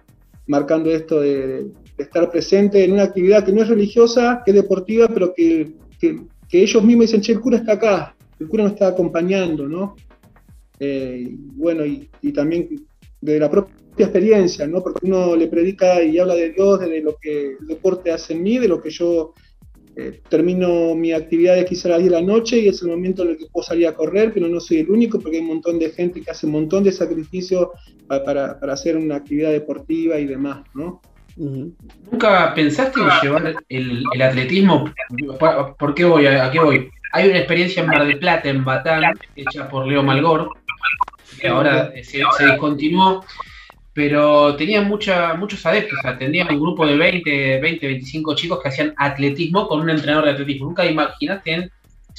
[0.47, 5.07] marcando esto de, estar presente en una actividad que no es religiosa, que es deportiva,
[5.07, 6.23] pero que, que
[6.55, 9.97] que ellos mismos dicen, che, el cura está acá, el cura nos está acompañando, ¿no?
[10.79, 12.69] Eh, bueno, y, también
[13.21, 14.81] de la propia experiencia, ¿no?
[14.81, 18.45] Porque uno le predica y habla de Dios, de lo que el deporte hace en
[18.45, 19.35] mí, de lo que yo
[19.97, 23.25] eh, termino mi actividad quizá a las 10 de la noche y es el momento
[23.25, 25.49] en el que puedo salir a correr, pero no soy el único porque hay un
[25.49, 27.71] montón de gente que hace un montón de sacrificios
[28.07, 31.03] para, para hacer una actividad deportiva y demás, ¿no?
[31.37, 34.85] ¿Nunca pensaste en llevar el, atletismo?
[35.79, 36.27] ¿Por, qué voy?
[36.27, 36.90] ¿A qué voy?
[37.12, 39.03] Hay una experiencia en Mar del Plata, en Batán,
[39.37, 40.51] hecha por Leo Malgor,
[41.40, 43.25] que ahora se, discontinuó,
[43.92, 49.68] pero tenía muchos adeptos, o un grupo de 20, 20, 25 chicos que hacían atletismo
[49.68, 50.66] con un entrenador de atletismo.
[50.66, 51.70] ¿Nunca imaginaste en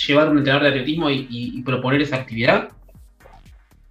[0.08, 2.69] llevar un entrenador de atletismo y, proponer esa actividad?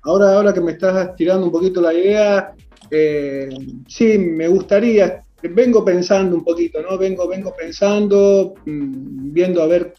[0.03, 2.53] Ahora, ahora que me estás tirando un poquito la idea,
[2.91, 3.49] eh,
[3.89, 6.99] sí, me gustaría, vengo pensando un poquito, ¿no?
[6.99, 9.95] Vengo, vengo pensando, mm, viendo a ver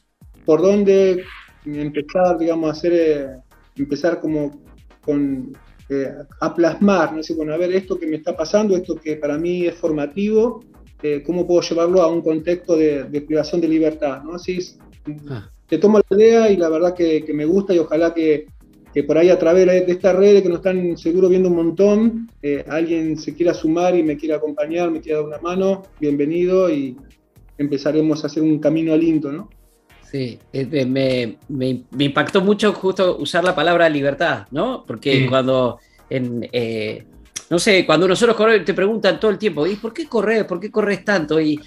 [0.45, 1.23] por dónde
[1.65, 3.27] empezar, digamos, a hacer, eh,
[3.75, 4.61] empezar como
[5.01, 5.55] con,
[5.89, 7.21] eh, a plasmar, ¿no?
[7.35, 10.63] bueno, a ver esto que me está pasando, esto que para mí es formativo,
[11.23, 14.33] cómo puedo llevarlo a un contexto de, privación de libertad, ¿no?
[14.33, 14.57] Así
[15.29, 15.47] ah.
[15.67, 18.47] te tomo la idea y la verdad que me gusta y ojalá que,
[18.95, 22.29] que por ahí a través de esta red que nos están seguro viendo un montón,
[22.41, 26.69] eh, alguien se quiera sumar y me quiera acompañar, me quiera dar una mano, bienvenido
[26.69, 26.95] y
[27.57, 29.49] empezaremos a hacer un camino lindo, ¿no?
[30.09, 31.37] Sí, me,
[31.99, 34.85] impactó mucho justo usar la palabra libertad, ¿no?
[34.87, 35.77] Porque cuando
[36.09, 37.03] en, eh,
[37.49, 40.45] no sé, cuando nosotros corremos te preguntan todo el tiempo, ¿y por qué corres?
[40.45, 41.41] ¿Por qué corres tanto?
[41.41, 41.59] Y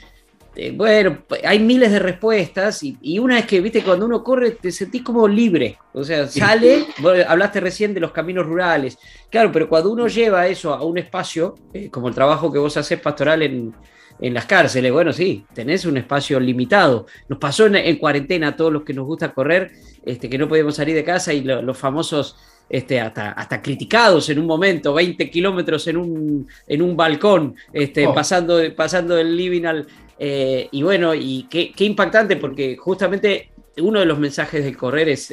[0.59, 4.73] este, bueno, hay miles de respuestas y, una es que, viste, cuando uno corre te
[4.73, 6.87] sentís como libre, o sea, sale,
[7.29, 8.99] hablaste recién de los caminos rurales,
[9.31, 12.77] claro, pero cuando uno lleva eso a un espacio, eh, como el trabajo que vos
[12.77, 13.73] haces pastoral en,
[14.21, 17.07] las cárceles, bueno, sí, tenés un espacio limitado.
[17.29, 19.71] Nos pasó en, cuarentena a todos los que nos gusta correr,
[20.05, 22.37] este, que no podíamos salir de casa y los famosos...
[22.71, 28.07] Este, hasta, hasta criticados en un momento, 20 kilómetros en un, en un balcón, este,
[28.07, 28.13] oh.
[28.13, 29.87] pasando, pasando del living al,
[30.19, 35.27] eh, y bueno, y qué, impactante porque justamente uno de los mensajes del correr es,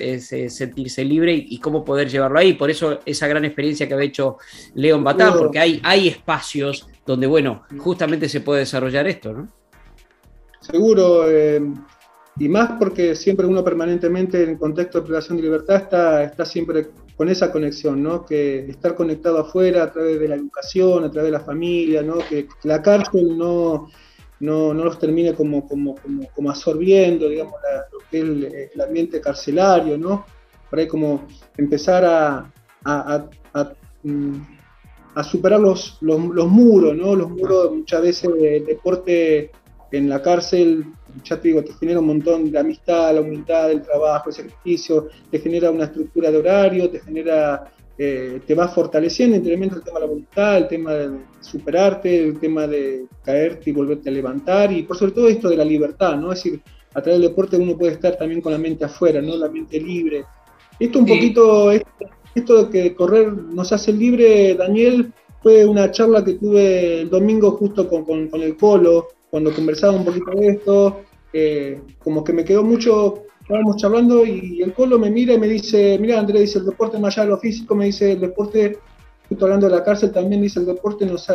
[0.49, 2.53] sentirse libre y, cómo poder llevarlo ahí.
[2.53, 4.37] Por eso esa gran experiencia que ha hecho
[4.75, 9.47] León Batán, porque hay, hay espacios donde, bueno, justamente se puede desarrollar esto, ¿no?
[10.59, 11.61] Seguro, eh,
[12.37, 16.45] y más porque siempre uno permanentemente en el contexto de privación de libertad está, está
[16.45, 18.25] siempre con esa conexión, ¿no?
[18.25, 22.17] Que estar conectado afuera a través de la educación, a través de la familia, ¿no?
[22.29, 23.89] Que la cárcel no
[24.39, 25.95] no, no los termine como, como,
[26.33, 27.55] como, absorbiendo, digamos,
[27.91, 30.25] lo que es el, ambiente carcelario, ¿no?
[30.69, 32.51] Por ahí como empezar a,
[32.83, 33.25] a,
[34.03, 34.35] mm,
[35.23, 37.15] superar los, los, muros, ¿no?
[37.15, 39.51] Los muros muchas veces del deporte
[39.91, 40.85] en la cárcel,
[41.23, 45.07] ya te digo, te genera un montón de amistad, la humildad, el trabajo, el sacrificio,
[45.31, 49.99] te genera una estructura de horario, te genera eh, te vas fortaleciendo, entre el tema
[49.99, 54.71] de la voluntad, el tema de superarte, el tema de caerte y volverte a levantar,
[54.73, 56.33] y por sobre todo esto de la libertad, ¿no?
[56.33, 56.61] Es decir,
[56.93, 59.35] a través del deporte uno puede estar también con la mente afuera, ¿no?
[59.37, 60.25] La mente libre.
[60.79, 66.33] Esto un poquito, esto de que correr nos hace libre, Daniel, fue una charla que
[66.33, 71.81] tuve el domingo justo con, con, el Colo, cuando conversaba un poquito de esto, eh,
[71.99, 75.99] como que me quedó mucho estábamos charlando y el Colo me mira y me dice,
[75.99, 78.79] mira Andrés, dice, el deporte más allá de lo físico, me dice, el deporte,
[79.29, 81.29] justo hablando de la cárcel, también dice, el deporte nos,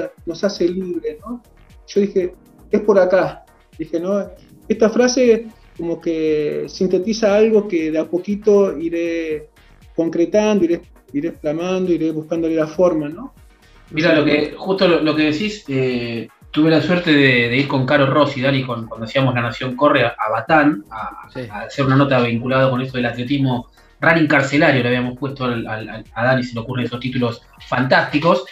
[0.45, 1.41] hace libre, ¿no?
[1.87, 2.35] Yo dije,
[2.69, 3.45] es por acá.
[3.79, 4.29] Dije, ¿no?
[4.67, 5.47] Esta frase
[5.77, 9.49] como que sintetiza algo que de a poquito iré
[9.95, 13.33] concretando, iré, iré exclamando, iré buscándole la forma, ¿no?
[13.93, 18.07] Mira, lo que, justo lo, que decís, eh, tuve la suerte de, ir con Caro
[18.07, 21.29] Rossi, Dani, cuando hacíamos La Nación Corre a, Batán, a,
[21.65, 23.69] hacer una nota vinculada con esto del atletismo
[24.01, 28.45] running carcelario le habíamos puesto a Dani, se le ocurren esos títulos fantásticos.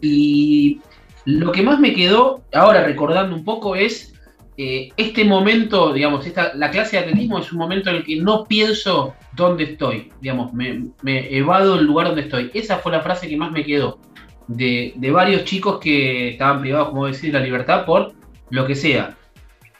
[0.00, 0.80] Y
[1.24, 4.14] lo que más me quedó, ahora recordando un poco, es
[4.56, 8.16] eh, este momento, digamos, esta, la clase de atletismo es un momento en el que
[8.16, 12.50] no pienso dónde estoy, digamos, me, evado el lugar donde estoy.
[12.54, 14.00] Esa fue la frase que más me quedó
[14.48, 18.14] de, varios chicos que estaban privados, como decir, la libertad por
[18.50, 19.16] lo que sea.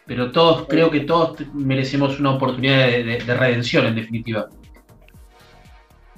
[0.07, 4.49] Pero todos, creo que todos merecemos una oportunidad de, redención, en definitiva.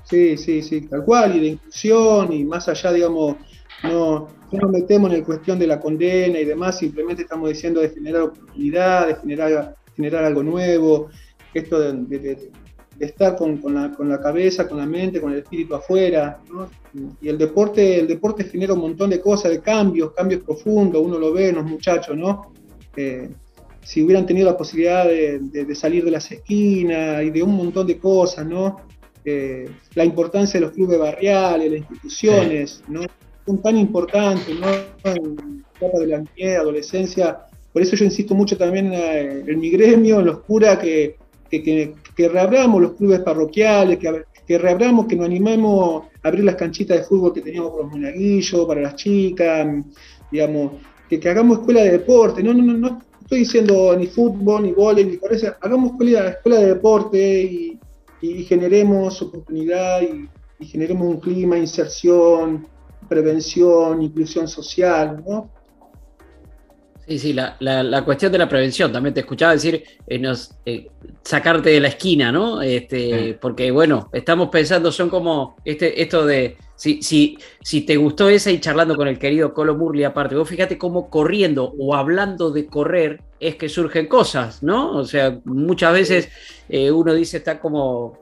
[0.05, 3.37] Sí, sí, sí, tal cual, y de inclusión, y más allá, digamos,
[3.85, 7.91] no, nos metemos en la cuestión de la condena y demás, simplemente estamos diciendo de
[7.91, 11.11] generar oportunidad, de generar, generar algo nuevo,
[11.55, 12.51] esto de,
[13.01, 16.39] estar con, la, cabeza, con la mente, con el espíritu afuera.
[17.21, 21.19] Y el deporte, el deporte genera un montón de cosas, de cambios, cambios profundos, uno
[21.19, 22.53] lo ve en los muchachos, ¿no?
[22.97, 23.31] Eh,
[23.83, 27.99] si hubieran tenido la posibilidad de, salir de las esquinas y de un montón de
[27.99, 28.77] cosas, ¿no?
[29.25, 33.01] Eh, la importancia de los clubes barriales, las instituciones, ¿no?
[33.47, 34.67] Son tan importantes, ¿no?
[35.05, 37.39] En la etapa de la niñez, adolescencia.
[37.73, 41.17] Por eso yo insisto mucho también en, mi gremio, en los curas, que,
[41.51, 46.55] que, que, reabramos los clubes parroquiales, que, que reabramos, que nos animemos a abrir las
[46.55, 49.67] canchitas de fútbol que teníamos con los monaguillos, para las chicas,
[50.31, 50.73] digamos,
[51.09, 52.43] que, que hagamos escuela de deporte.
[52.43, 55.55] No, no, no, no estoy diciendo ni fútbol, ni vóley, ni por eso.
[55.61, 57.77] Hagamos escuela, escuela de deporte y,
[58.47, 62.67] generemos oportunidad y, y generemos un clima, inserción,
[63.09, 65.49] prevención, inclusión social, ¿no?
[67.11, 70.91] Sí, sí, la, la, cuestión de la prevención, también te escuchaba decir, eh, nos, eh,
[71.25, 72.63] sacarte de la esquina, ¿no?
[72.63, 78.29] Este, Porque, bueno, estamos pensando, son como este, esto de, si, si, si te gustó
[78.29, 82.53] esa y charlando con el querido Colo Murli aparte, vos fíjate cómo corriendo o hablando
[82.53, 84.93] de correr es que surgen cosas, ¿no?
[84.93, 86.29] O sea, muchas veces
[86.69, 88.21] eh, uno dice, está como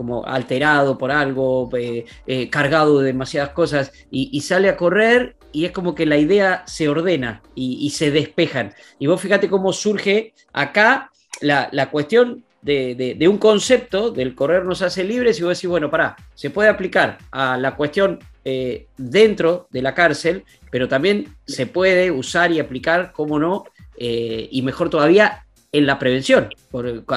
[0.00, 5.64] como alterado por algo, eh, eh, cargado de demasiadas cosas, y, sale a correr y
[5.64, 8.74] es como que la idea se ordena y, se despejan.
[8.98, 15.04] Y vos fíjate cómo surge acá la, cuestión de, un concepto del correr nos hace
[15.04, 19.82] libres y vos decís, bueno, pará, se puede aplicar a la cuestión eh, dentro de
[19.82, 23.64] la cárcel, pero también se puede usar y aplicar, cómo no,
[23.98, 26.48] y mejor todavía, en la prevención.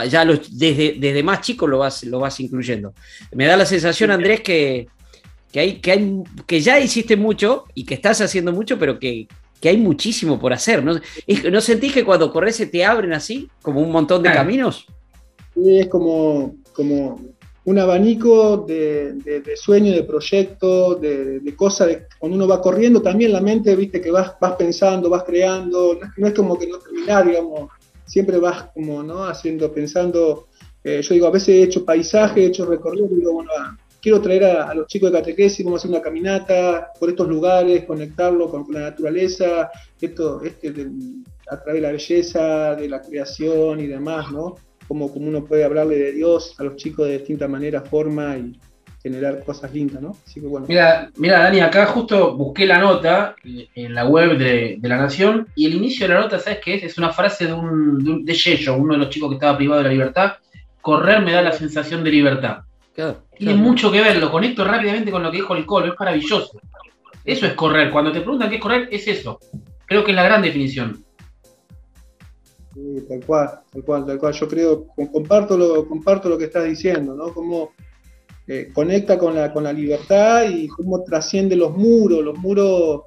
[0.09, 2.93] ya desde, desde más chico lo vas, lo vas incluyendo.
[3.31, 4.87] Me da la sensación, Andrés, que,
[5.53, 9.27] que, hay, que, hay, que ya hiciste mucho y que estás haciendo mucho, pero que,
[9.63, 10.83] hay muchísimo por hacer.
[10.83, 10.99] ¿no?
[11.49, 14.85] ¿No sentís que cuando corres se te abren así, como un montón de caminos?
[15.55, 17.21] Es como, como
[17.63, 21.97] un abanico de, de, sueños, de proyectos, de, de cosas.
[22.19, 25.97] cuando uno va corriendo, también la mente, viste, que vas, vas pensando, vas creando.
[26.17, 27.69] No es, como que no terminar, digamos
[28.05, 29.23] siempre vas como, ¿no?
[29.25, 30.47] Haciendo, pensando,
[30.83, 34.21] eh, yo digo, a veces he hecho paisaje, he hecho recorrido, digo, bueno, ah, quiero
[34.21, 38.49] traer a, los chicos de catequesis, vamos a hacer una caminata por estos lugares, conectarlo
[38.49, 40.69] con, la naturaleza, esto, este,
[41.49, 44.55] a través de la belleza, de la creación y demás, ¿no?
[44.89, 48.59] Como, como uno puede hablarle de Dios a los chicos de distinta manera, forma y,
[49.03, 50.15] generar cosas lindas, ¿no?
[50.25, 50.65] Así que bueno.
[50.67, 55.47] Mira, mira, Dani, acá justo busqué la nota eh, en la web de, La Nación
[55.55, 56.83] y el inicio de la nota, ¿sabes qué es?
[56.83, 59.89] Es una frase de, un, de, Yello, uno de los chicos que estaba privado de
[59.89, 60.33] la libertad.
[60.81, 62.59] Correr me da la sensación de libertad.
[63.37, 66.59] Tiene mucho que ver, lo conecto rápidamente con lo que dijo el Colo, es maravilloso.
[67.25, 67.91] Eso es correr.
[67.91, 69.39] Cuando te preguntan qué es correr, es eso.
[69.85, 71.03] Creo que es la gran definición.
[72.73, 74.33] Sí, tal cual, tal cual, tal cual.
[74.33, 77.33] Yo creo, comparto lo, comparto lo que estás diciendo, ¿no?
[77.33, 77.71] Como
[78.47, 83.03] eh, conecta con la, con la libertad y cómo trasciende los muros, los muros,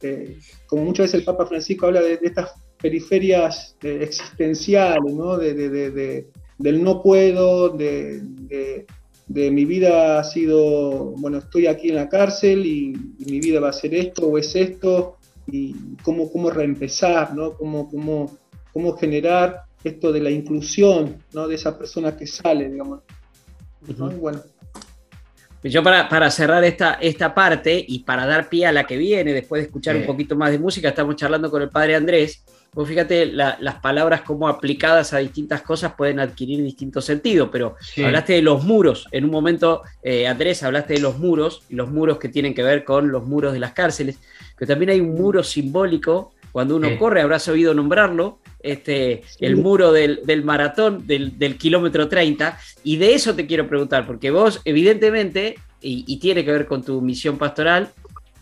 [0.00, 5.36] eh, como muchas veces el Papa Francisco habla de, estas periferias eh, existenciales, ¿no?
[5.36, 6.26] De,
[6.58, 8.86] del no puedo, de,
[9.32, 13.72] mi vida ha sido, bueno, estoy aquí en la cárcel y, mi vida va a
[13.72, 15.16] ser esto o es esto,
[15.46, 17.54] y cómo, cómo reempezar, ¿no?
[17.54, 18.38] Cómo, cómo,
[18.72, 21.48] cómo generar esto de la inclusión, ¿no?
[21.48, 23.00] De esa persona que sale, digamos.
[24.20, 24.42] Bueno,
[25.64, 29.62] yo para, cerrar esta, esta parte y para dar pie a la que viene, después
[29.62, 32.44] de escuchar un poquito más de música, estamos charlando con el padre Andrés.
[32.74, 38.32] Pues fíjate, las palabras como aplicadas a distintas cosas pueden adquirir distintos sentidos, pero hablaste
[38.32, 39.06] de los muros.
[39.12, 42.62] En un momento, eh, Andrés, hablaste de los muros, y los muros que tienen que
[42.62, 44.18] ver con los muros de las cárceles,
[44.56, 49.90] pero también hay un muro simbólico cuando uno corre, habrás oído nombrarlo, este, el muro
[49.90, 52.58] del, maratón del, kilómetro 30.
[52.84, 57.00] Y de eso te quiero preguntar, porque vos, evidentemente, y, tiene que ver con tu
[57.00, 57.90] misión pastoral,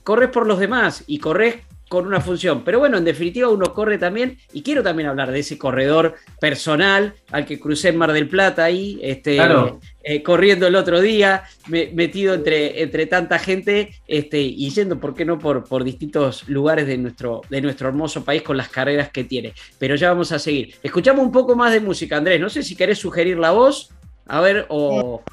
[0.03, 1.57] corres por los demás y corres
[1.91, 2.63] con una función.
[2.63, 7.15] Pero bueno, en definitiva uno corre también, y quiero también hablar de ese corredor personal
[7.33, 9.41] al que crucé en Mar del Plata ahí, este,
[10.05, 15.25] eh, corriendo el otro día, metido entre, entre tanta gente este, y yendo, ¿por qué
[15.25, 19.25] no?, por, por distintos lugares de nuestro, de nuestro hermoso país con las carreras que
[19.25, 19.53] tiene.
[19.81, 20.77] Pero ya vamos a seguir.
[20.85, 22.41] Escuchamos un poco más de música, Andrés.
[22.41, 23.91] No sé si querés sugerir la voz,
[24.29, 25.25] a ver, o...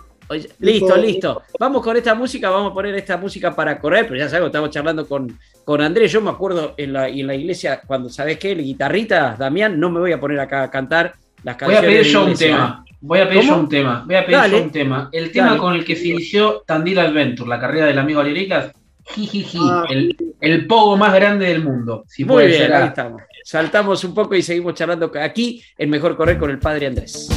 [0.60, 1.42] Listo, listo.
[1.60, 4.70] Vamos con esta música, vamos a poner esta música para correr, pero ya sabemos, estamos
[4.70, 6.12] charlando con, con Andrés.
[6.12, 8.52] Yo me acuerdo en la, en la iglesia, cuando, ¿sabes qué?
[8.52, 11.82] El guitarrita, Damián, no me voy a poner acá a cantar las canciones.
[11.82, 12.86] Voy a pedir yo un tema.
[13.00, 14.04] Voy a pedir yo un tema.
[14.06, 15.10] Voy a pedir yo un tema.
[15.12, 18.72] El tema con el que se inició Tandil Adventure, la carrera del amigo Aliericas.
[19.06, 19.86] Jijiji, ah.
[19.90, 22.04] el, el pogo más grande del mundo.
[22.08, 23.22] Si Muy bien, ahí estamos.
[23.44, 27.30] Saltamos un poco y seguimos charlando aquí en Mejor Correr con el padre Andrés.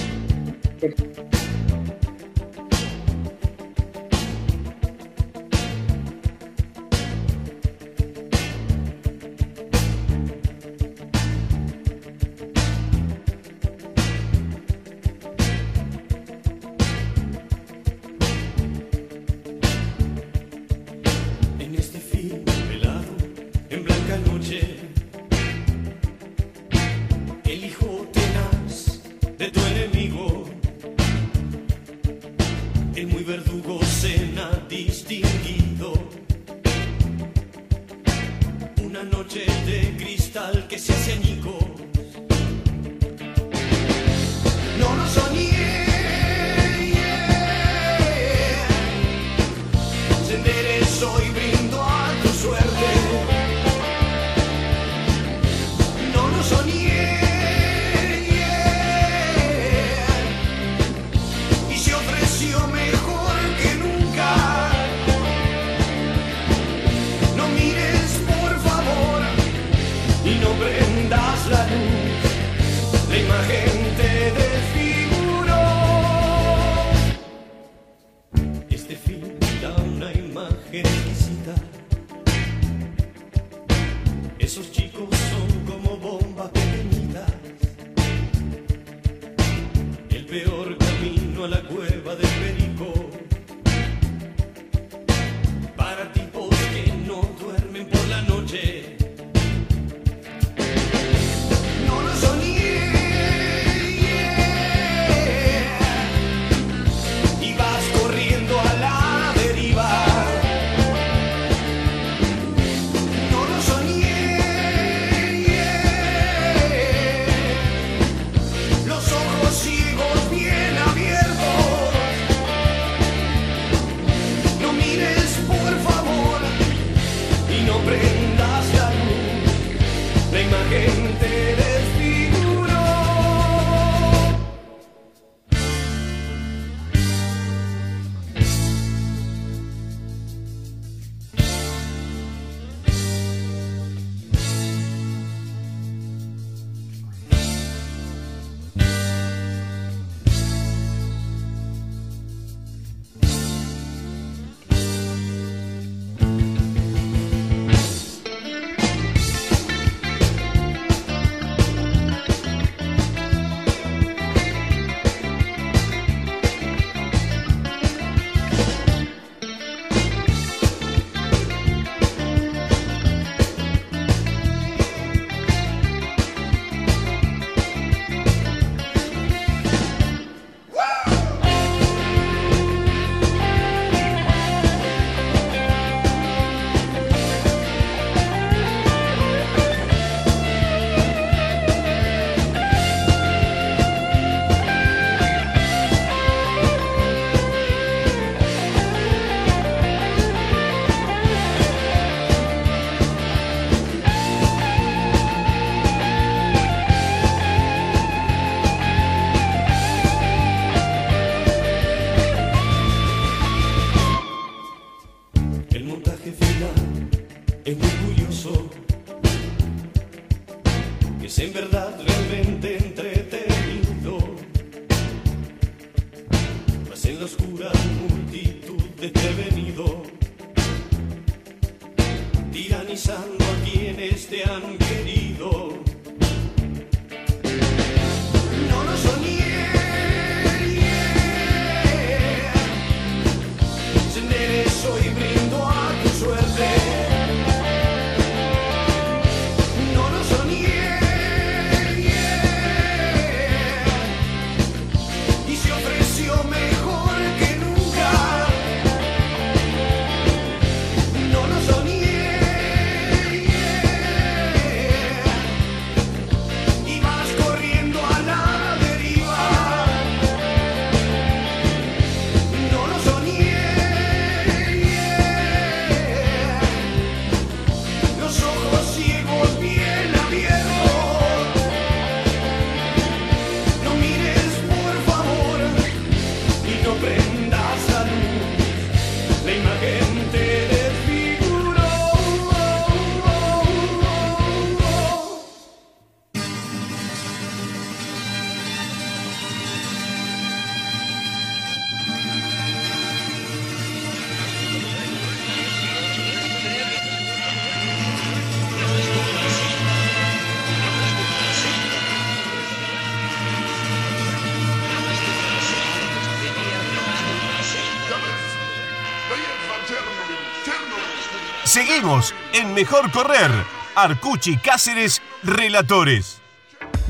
[321.82, 323.50] Seguimos en Mejor Correr.
[323.94, 326.38] Arcuchi Cáceres, relatores.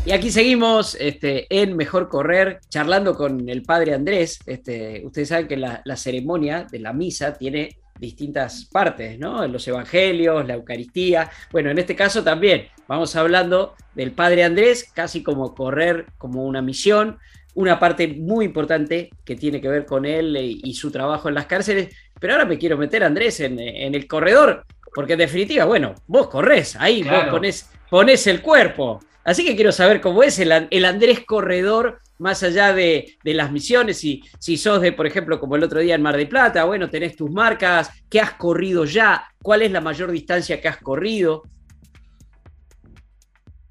[0.06, 4.38] Y aquí seguimos este, en Mejor Correr, charlando con el padre Andrés.
[4.46, 9.44] Este, ustedes saben que la, la ceremonia de la misa tiene distintas partes, ¿no?
[9.48, 11.28] Los evangelios, la Eucaristía.
[11.50, 16.62] Bueno, en este caso también vamos hablando del Padre Andrés, casi como correr como una
[16.62, 17.18] misión,
[17.54, 21.46] una parte muy importante que tiene que ver con él y su trabajo en las
[21.46, 21.94] cárceles.
[22.18, 26.76] Pero ahora me quiero meter, Andrés, en, el corredor, porque en definitiva, bueno, vos corres,
[26.76, 29.00] ahí vos ponés, ponés el cuerpo.
[29.24, 34.04] Así que quiero saber cómo es el, el Andrés corredor más allá de, las misiones,
[34.04, 36.90] y si sos de, por ejemplo, como el otro día en Mar de Plata, bueno,
[36.90, 39.24] tenés tus marcas, ¿qué has corrido ya?
[39.42, 41.42] ¿Cuál es la mayor distancia que has corrido?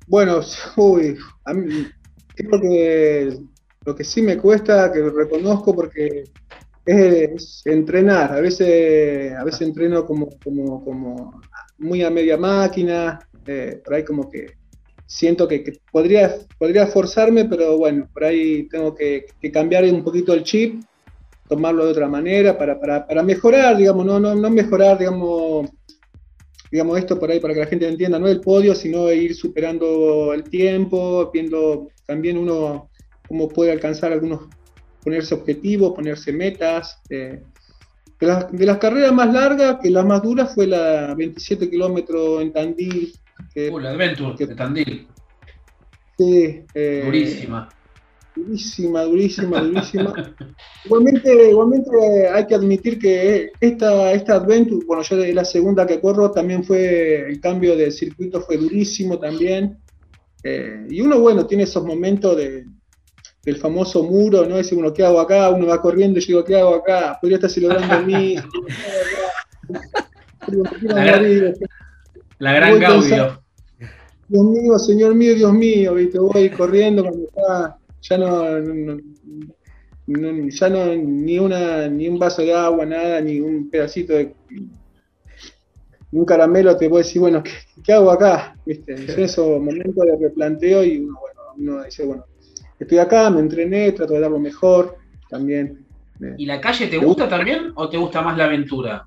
[0.07, 0.41] Bueno,
[0.77, 1.15] uy,
[1.45, 1.87] a mí,
[2.35, 3.39] creo que
[3.85, 6.25] lo que sí me cuesta, que reconozco porque
[6.85, 8.33] es, entrenar.
[8.33, 11.41] A veces, a veces entreno como, como,
[11.77, 14.59] muy a media máquina, eh, por ahí como que
[15.05, 20.43] siento que, podría, podría forzarme, pero bueno, por ahí tengo que, cambiar un poquito el
[20.43, 20.83] chip,
[21.47, 25.67] tomarlo de otra manera para, para, mejorar, digamos, no, no, no mejorar, digamos,
[26.71, 30.31] digamos, esto por ahí para que la gente entienda, no el podio, sino ir superando
[30.33, 32.88] el tiempo, viendo también uno
[33.29, 34.49] cómo puede alcanzar algunos,
[35.01, 36.99] ponerse objetivos, ponerse metas.
[37.09, 37.41] Eh,
[38.19, 42.41] de, las, de, las, carreras más largas, que la más dura fue la 27 kilómetros
[42.41, 43.13] en Tandil,
[43.71, 45.07] uh, la Adventure que, de Tandil.
[46.17, 46.65] Sí.
[46.73, 47.69] Eh, durísima.
[48.35, 50.35] Durísima, durísima, durísima.
[50.85, 56.31] igualmente, igualmente hay que admitir que esta, esta Adventure, bueno, yo la segunda que corro,
[56.31, 59.77] también fue, el cambio de circuito fue durísimo también.
[60.43, 62.65] Eh, y uno, bueno, tiene esos momentos de,
[63.49, 64.57] del famoso muro, ¿no?
[64.57, 65.49] Dice uno, ¿qué hago acá?
[65.49, 67.17] Uno va corriendo y yo digo, ¿qué hago acá?
[67.19, 68.35] Podría estar celebrando a mí.
[72.39, 73.43] La gran Gaudio.
[74.27, 76.19] Dios mío, Señor mío, Dios mío, ¿viste?
[76.19, 78.43] voy corriendo cuando está, ya no,
[80.49, 84.35] ya no, ni una, ni un vaso de agua, nada, ni un pedacito de
[86.11, 87.41] un caramelo, te puedo decir, bueno,
[87.83, 88.55] ¿qué, hago acá?
[88.65, 88.93] ¿Viste?
[88.93, 92.25] En esos momentos de replanteo y uno, bueno, uno dice, bueno,
[92.79, 94.97] estoy acá, me entrené, trato de dar lo mejor,
[95.29, 95.85] también.
[96.37, 99.05] ¿Y la calle te gusta también o te gusta más la aventura?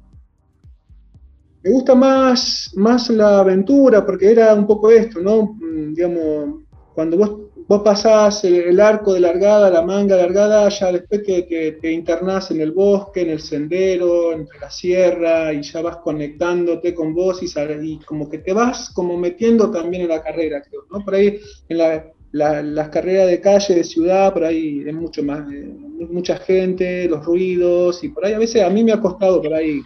[1.63, 5.57] Me gusta más, más la aventura porque era un poco esto, ¿no?
[5.61, 6.63] Mm, digamos,
[6.95, 7.31] cuando vos,
[7.69, 12.61] vos pasás el, arco de largada, la manga largada, ya después que, te internás en
[12.61, 17.47] el bosque, en el sendero, entre la sierra, y ya vas conectándote con vos y,
[17.83, 21.05] y como que te vas como metiendo también en la carrera, creo, ¿no?
[21.05, 21.79] Por ahí en
[22.33, 25.65] las carreras de calle, de ciudad, por ahí es mucho más, eh,
[26.11, 29.53] mucha gente, los ruidos, y por ahí a veces a mí me ha costado por
[29.53, 29.83] ahí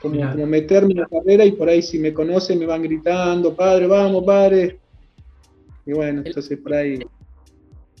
[0.00, 3.86] como, meterme en la carrera y por ahí si me conocen me van gritando, padre,
[3.86, 4.78] vamos, padre.
[5.86, 6.98] Y bueno, entonces por ahí.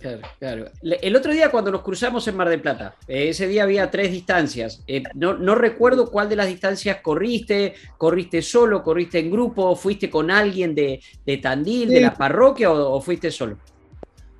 [0.00, 0.70] Claro, claro.
[0.82, 4.10] El otro día cuando nos cruzamos en Mar del Plata, eh, ese día había tres
[4.12, 4.82] distancias.
[4.86, 10.30] Eh, no, recuerdo cuál de las distancias corriste, corriste solo, corriste en grupo, fuiste con
[10.30, 11.00] alguien de,
[11.40, 13.58] Tandil, de la parroquia o, fuiste solo.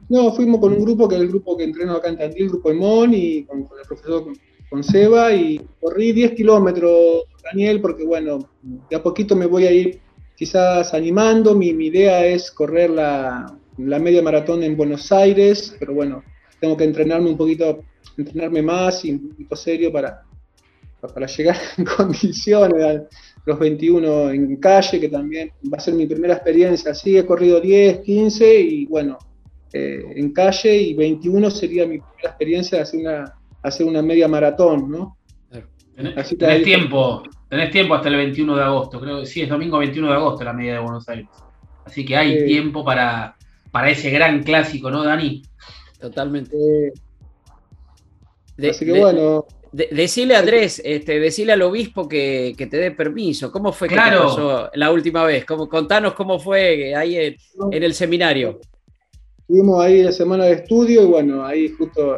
[0.09, 2.49] No, fuimos con un grupo que es el grupo que entreno acá en Tandil, el
[2.49, 4.25] grupo Emón, y con, el profesor
[4.69, 4.83] con
[5.35, 10.01] y corrí 10 kilómetros Daniel, porque bueno, de a poquito me voy a ir
[10.37, 11.55] quizás animando.
[11.55, 16.23] Mi, idea es correr la, media maratón en Buenos Aires, pero bueno,
[16.61, 17.85] tengo que entrenarme un poquito,
[18.17, 20.23] entrenarme más y un poquito serio para,
[21.01, 23.03] para llegar en condiciones
[23.45, 26.91] los 21 en calle, que también va a ser mi primera experiencia.
[26.91, 29.19] Así he corrido 10, 15 y bueno,
[29.73, 34.29] eh, en calle y 21 sería mi primera experiencia de hacer una, hacer una media
[34.29, 35.17] maratón, ¿no?
[35.97, 40.09] Tenés, tiempo, tenés tiempo hasta el 21 de agosto, creo que sí, es domingo 21
[40.09, 41.27] de agosto la media de Buenos Aires.
[41.87, 43.35] Así que hay tiempo para,
[43.71, 45.43] para ese gran clásico, ¿no, Dani?
[45.99, 46.55] Totalmente.
[48.59, 49.47] así que bueno.
[49.73, 53.51] decirle a Andrés, este, decirle al obispo que, te dé permiso.
[53.51, 55.47] ¿Cómo fue que pasó la última vez?
[55.47, 57.37] ¿Cómo, contanos cómo fue ahí en,
[57.73, 58.61] en el seminario.
[59.49, 62.17] Estuvimos ahí la semana de estudio y bueno, ahí justo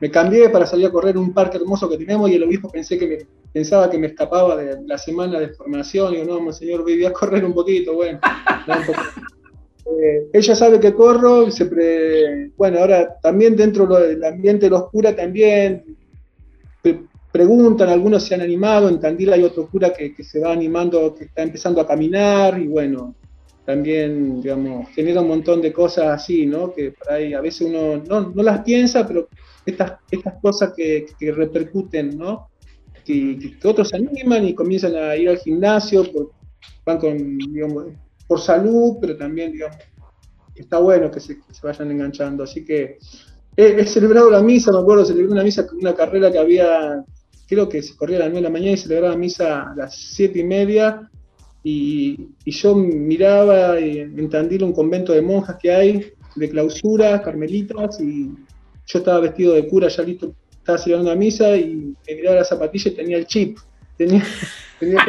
[0.00, 2.98] me cambié para salir a correr un parque hermoso que tenemos y el obispo pensé
[2.98, 3.18] que me,
[3.52, 6.14] pensaba que me escapaba de la semana de formación.
[6.14, 8.18] Y digo, no, señor, voy a correr un poquito, bueno.
[9.84, 11.68] Eh, ella sabe que corro, se
[12.56, 15.84] bueno, ahora también dentro del ambiente de los curas también
[17.32, 21.24] preguntan, algunos se han animado, en Tandil hay otro cura que, se va animando, que
[21.24, 23.14] está empezando a caminar y bueno,
[23.64, 26.72] también, digamos, genera un montón de cosas así, ¿no?
[26.72, 29.28] Que por ahí a veces uno no, no las piensa, pero
[29.64, 32.48] estas, estas cosas que, repercuten, ¿no?
[33.04, 36.04] que, otros se animan y comienzan a ir al gimnasio,
[36.84, 37.38] van con,
[38.26, 39.76] por salud, pero también, digamos,
[40.54, 42.44] está bueno que se, vayan enganchando.
[42.44, 42.98] Así que
[43.56, 47.04] he, celebrado la misa, me acuerdo, celebré una misa con una carrera que había,
[47.46, 49.94] creo que se corría a las 9 de la mañana y celebraba misa a las
[49.96, 51.10] 7 y media.
[51.64, 58.30] Y, yo miraba en Tandil un convento de monjas que hay, de clausura, carmelitas, y
[58.86, 62.44] yo estaba vestido de cura ya listo, estaba celebrando la misa y me miraba la
[62.44, 63.58] zapatilla y tenía el chip.
[63.96, 64.24] Tenía,
[64.80, 65.04] tenía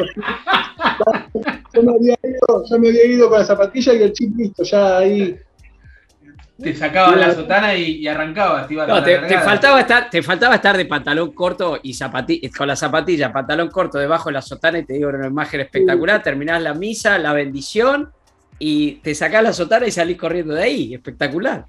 [1.74, 4.62] yo, me había ido, yo me había ido con la zapatilla y el chip listo,
[4.62, 5.36] ya ahí
[6.60, 8.66] te sacaba la sotana y, arrancaba.
[8.66, 13.32] Te, te, faltaba estar, te faltaba estar de pantalón corto y zapatilla, con la zapatilla,
[13.32, 16.22] pantalón corto debajo de la sotana y te digo una imagen espectacular.
[16.22, 18.10] Terminás la misa, la bendición
[18.58, 20.94] y te sacás la sotana y salís corriendo de ahí.
[20.94, 21.66] Espectacular.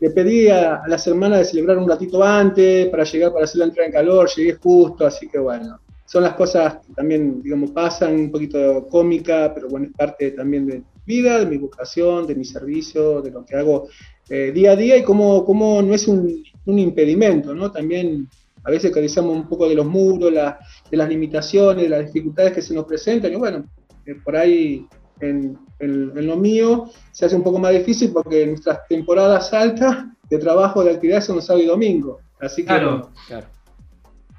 [0.00, 3.64] le pedí a, las hermanas de celebrar un ratito antes para llegar para hacer la
[3.66, 4.28] entrada en calor.
[4.34, 5.80] Llegué justo, así que bueno.
[6.06, 10.64] Son las cosas que también, digamos, pasan, un poquito cómica, pero bueno, es parte también
[10.64, 13.88] de, vida, de mi vocación, de mi servicio, de lo que hago
[14.28, 17.70] eh, día a día y cómo, cómo no es un, impedimento, ¿no?
[17.70, 18.28] También
[18.64, 22.62] a veces carecemos un poco de los muros, de las limitaciones, de las dificultades que
[22.62, 23.64] se nos presentan y bueno,
[24.04, 24.84] eh, por ahí
[25.20, 30.82] en, lo mío se hace un poco más difícil porque nuestras temporadas altas de trabajo,
[30.82, 32.18] de actividad son sábado y domingo.
[32.40, 33.10] Así que claro,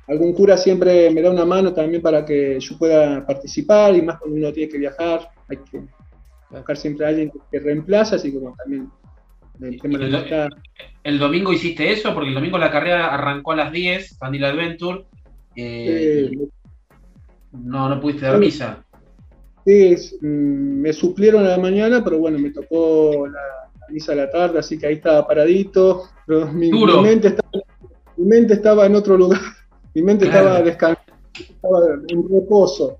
[0.07, 4.19] algún cura siempre me da una mano también para que yo pueda participar y más
[4.19, 5.81] cuando uno tiene que viajar, hay que
[6.49, 8.89] buscar siempre a alguien que reemplaza, así como también
[11.03, 15.05] el, domingo hiciste eso, porque el domingo la carrera arrancó a las 10, Tandil Adventure.
[15.55, 16.31] Eh,
[17.51, 18.83] no, no pudiste dar misa.
[19.65, 23.41] Sí, mm, me suplieron a la mañana, pero bueno, me tocó la,
[23.89, 26.03] misa a la tarde, así que ahí estaba paradito.
[26.53, 29.39] mi, mente estaba, en otro lugar.
[29.93, 32.99] Mi mente estaba descansando, estaba en reposo.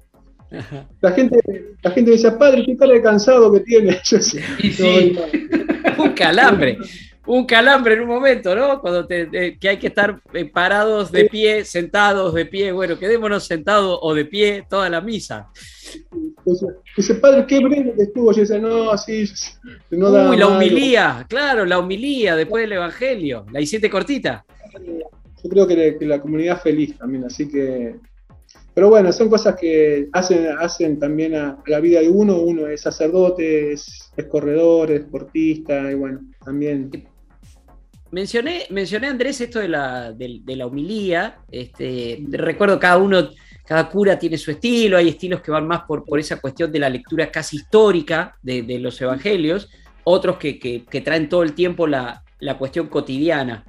[1.02, 1.40] La gente,
[1.82, 4.00] la gente decía, padre, qué cara de cansado que tiene.
[5.98, 6.78] un calambre,
[7.26, 8.80] un calambre en un momento, ¿no?
[8.80, 13.46] Cuando te, que hay que estar eh, parados de pie, sentados de pie, bueno, quedémonos
[13.46, 15.50] sentados o de pie toda la misa.
[16.96, 18.32] Dice, padre, qué breve que estuvo.
[18.32, 19.26] Yo decía, no, así.
[19.92, 23.46] No da Uy, la humilía, claro, la humilía después del Evangelio.
[23.52, 24.46] La hiciste cortita.
[25.44, 27.96] Yo creo que, que la comunidad feliz también, así que
[28.78, 32.38] pero bueno, son cosas que hacen, también a, la vida de uno.
[32.38, 36.92] Uno es sacerdote, es, corredor, es deportista, y bueno, también.
[38.12, 41.40] Mencioné, mencioné Andrés, esto de la, de, la humilía.
[41.50, 43.30] Este, recuerdo cada uno,
[43.66, 46.92] cada cura tiene su estilo, hay estilos que van más por, esa cuestión de la
[46.92, 49.72] lectura casi histórica de, los evangelios,
[50.04, 53.66] otros que, traen todo el tiempo la, la cuestión cotidiana.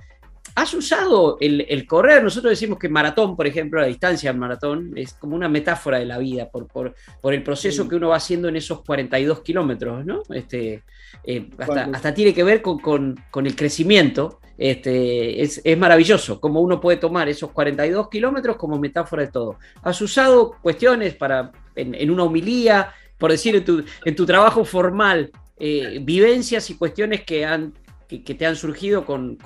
[0.59, 2.21] ¿Has usado el, correr?
[2.21, 6.05] Nosotros decimos que maratón, por ejemplo, la distancia del maratón es como una metáfora de
[6.05, 6.95] la vida por, por,
[7.33, 10.23] el proceso que uno va haciendo en esos 42 kilómetros, ¿no?
[10.31, 10.83] Este,
[11.23, 11.49] eh,
[11.93, 14.41] hasta, tiene que ver con, el crecimiento.
[14.59, 19.61] Este, es, maravilloso cómo uno puede tomar esos 42 kilómetros como metáfora de todo.
[19.83, 25.31] ¿Has usado cuestiones para, en, una homilía, por decir, en tu, en tu trabajo formal,
[25.57, 27.75] eh, vivencias y cuestiones que han
[28.09, 29.37] que, te han surgido con,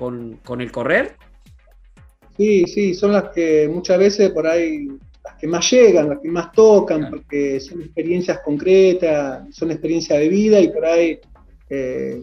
[0.61, 1.17] el correr?
[2.37, 4.87] Sí, sí, son las que muchas veces por ahí,
[5.25, 10.29] las que más llegan, las que más tocan, porque son experiencias concretas, son experiencias de
[10.29, 11.19] vida y por ahí
[11.69, 12.23] eh,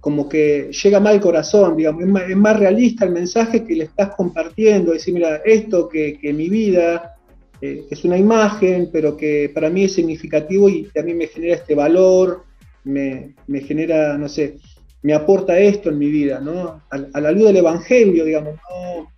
[0.00, 4.14] como que llega más al corazón, digamos, es más, realista el mensaje que le estás
[4.16, 7.16] compartiendo, decir, mira, esto que, que mi vida,
[7.60, 11.76] eh, es una imagen, pero que para mí es significativo y también me genera este
[11.76, 12.44] valor,
[12.84, 14.56] me, me genera, no sé,
[15.02, 16.80] me aporta esto en mi vida, ¿no?
[16.90, 19.10] A, la luz del Evangelio, digamos, ¿no?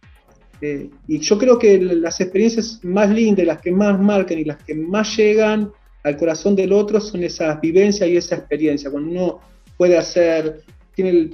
[0.60, 4.62] Eh, y yo creo que las experiencias más lindas, las que más marcan y las
[4.62, 5.70] que más llegan
[6.04, 9.40] al corazón del otro son esas vivencias y esa experiencia, cuando uno
[9.76, 10.62] puede hacer,
[10.94, 11.30] tiene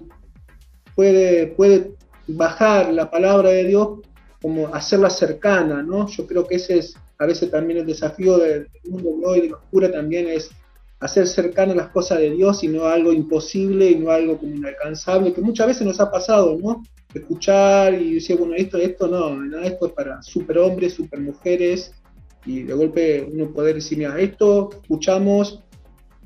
[0.94, 1.92] puede, puede
[2.26, 4.00] bajar la palabra de Dios
[4.42, 6.08] como hacerla cercana, ¿no?
[6.08, 9.56] Yo creo que ese es a veces también el desafío del mundo hoy, de la
[9.56, 10.50] oscura, también es
[11.00, 15.32] hacer cercano las cosas de Dios y no algo imposible y no algo como inalcanzable,
[15.32, 16.82] que muchas veces nos ha pasado, ¿no?
[17.12, 21.92] Escuchar y decir, bueno, esto, esto no, esto es para superhombres, supermujeres,
[22.44, 25.60] y de golpe uno poder decir, mira, esto escuchamos,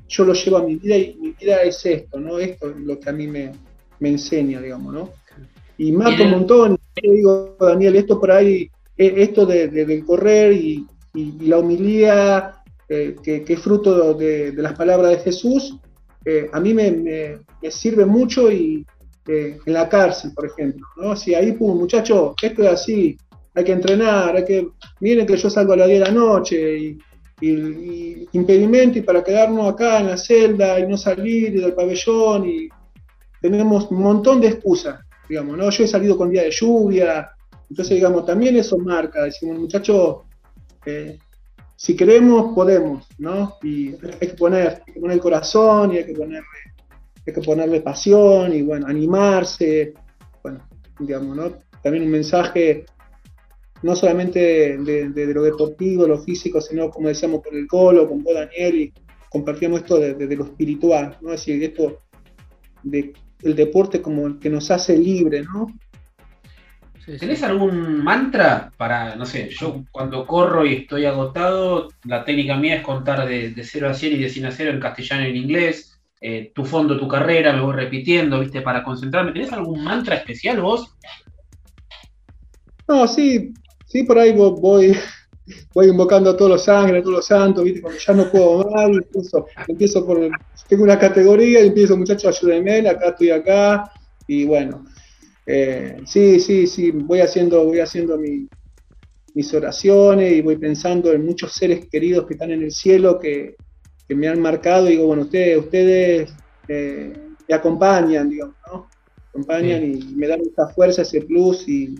[0.07, 2.37] yo lo llevo a mi vida y mi vida es esto, ¿no?
[2.37, 3.53] Esto es lo que a mí me,
[4.01, 5.09] enseña, digamos, ¿no?
[5.77, 10.53] Y más un montón, yo digo, Daniel, esto por ahí, eh, esto de, del correr
[10.53, 12.54] y, y la humildad
[12.87, 15.77] eh, que, es fruto de, las palabras de Jesús,
[16.23, 18.85] eh, a mí me, sirve mucho y
[19.27, 20.85] eh, en la cárcel, por ejemplo.
[20.97, 21.15] ¿no?
[21.15, 23.17] Si ahí, pum, muchacho, esto es así,
[23.53, 24.67] hay que entrenar, hay que,
[24.99, 26.97] miren que yo salgo a las 10 de la noche y,
[27.41, 32.69] y, impedimento y para quedarnos acá en la celda y no salir del pabellón y
[33.41, 35.69] tenemos un montón de excusas, digamos, ¿no?
[35.69, 37.29] Yo he salido con día de lluvia,
[37.69, 40.17] entonces, digamos, también eso marca, decimos, muchachos,
[40.85, 41.17] eh,
[41.85, 43.57] si queremos, podemos, ¿no?
[43.61, 46.47] Y hay que poner, hay que poner el corazón y hay que ponerle,
[47.27, 49.93] hay que ponerle pasión y, bueno, animarse,
[50.41, 50.67] bueno,
[50.99, 51.53] digamos, ¿no?
[51.83, 52.87] También un mensaje
[53.83, 58.33] no solamente de, lo deportivo, lo físico, sino como decíamos con el Colo, con vos
[58.33, 58.93] Daniel, y
[59.29, 61.33] compartíamos esto de, lo espiritual, ¿no?
[61.33, 61.99] Es decir, esto
[62.81, 63.13] de
[63.43, 65.67] el deporte como que nos hace libre, ¿no?
[67.05, 72.77] ¿Tenés algún mantra para, no sé, yo cuando corro y estoy agotado, la técnica mía
[72.77, 75.29] es contar de, de 0 a 100 y de 100 a 0 en castellano y
[75.29, 78.61] en inglés, eh, tu fondo, tu carrera, me voy repitiendo, ¿viste?
[78.61, 79.33] Para concentrarme.
[79.33, 80.97] ¿Tenés algún mantra especial vos?
[82.87, 84.97] No, sí, sí, por ahí voy,
[85.75, 87.81] voy invocando a todos los ángeles, a todos los santos, ¿viste?
[87.81, 90.27] Cuando ya no puedo más, empiezo, empiezo por,
[90.67, 93.91] tengo una categoría y empiezo, muchachos, ayúdenme, acá estoy acá,
[94.25, 94.85] y bueno,
[95.45, 101.53] eh, sí, sí, sí, voy haciendo, voy haciendo mis oraciones y voy pensando en muchos
[101.53, 103.55] seres queridos que están en el cielo que,
[104.07, 106.33] me han marcado y digo, bueno, ustedes, ustedes
[106.67, 107.11] eh,
[107.47, 108.87] me acompañan, digamos, ¿no?
[109.29, 111.95] Acompañan y me dan esa fuerza, ese plus y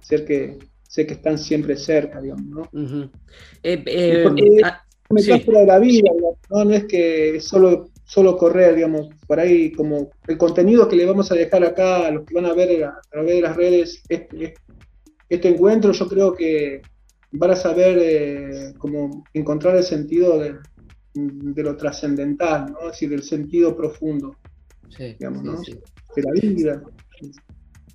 [0.00, 2.70] ser que sé que están siempre cerca, digamos, ¿no?
[3.64, 6.10] Eh, ah, de la vida,
[6.48, 6.64] ¿no?
[6.64, 11.06] no es que es solo solo correr, digamos, por ahí como el contenido que le
[11.06, 14.02] vamos a dejar acá a los que van a ver a, través de las redes
[14.06, 14.52] este,
[15.30, 16.82] este, encuentro, yo creo que
[17.30, 20.56] van a saber eh, como encontrar el sentido de,
[21.14, 22.80] lo trascendental, ¿no?
[22.80, 24.36] Es decir, del sentido profundo,
[24.98, 25.52] digamos, ¿no?
[26.14, 26.82] De la vida.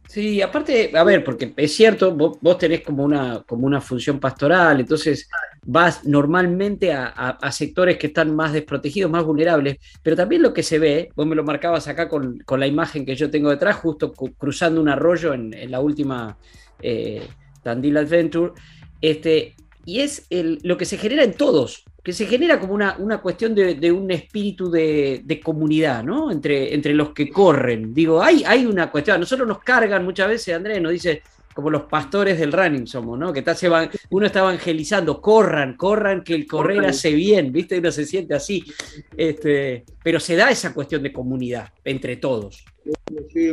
[0.10, 4.80] Sí, aparte, a ver, porque es cierto, vos, tenés como una, como una función pastoral,
[4.80, 5.30] entonces
[5.70, 10.80] vas normalmente a, sectores que están más desprotegidos, más vulnerables, pero también lo que se
[10.80, 14.80] ve, vos me lo marcabas acá con, la imagen que yo tengo detrás, justo cruzando
[14.80, 16.38] un arroyo en, la última
[16.82, 17.28] eh,
[17.64, 18.54] Tandil Adventure,
[19.02, 20.26] este, y es
[20.64, 24.10] lo que se genera en todos, que se genera como una, una cuestión de, un
[24.10, 26.32] espíritu de, comunidad, ¿no?
[26.32, 27.94] Entre, entre los que corren.
[27.94, 31.24] Digo, hay, hay una cuestión, a nosotros nos cargan muchas veces, Andrés nos dice,
[31.58, 33.34] como los pastores del running somos, ¿no?
[33.34, 33.56] Que está,
[34.12, 37.80] uno está evangelizando, corran, corran, que el correr hace bien, ¿viste?
[37.80, 38.64] Uno se siente así.
[39.18, 42.64] Este, pero se da esa cuestión de comunidad entre todos.
[43.34, 43.50] Sí,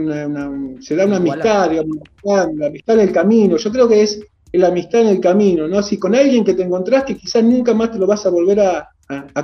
[0.81, 3.57] se da una amistad, digamos, una amistad en el camino.
[3.57, 4.21] Yo creo que es
[4.53, 5.83] la amistad en el camino, ¿no?
[5.83, 8.87] Si con alguien que te encontraste, quizás nunca más te lo vas a volver a,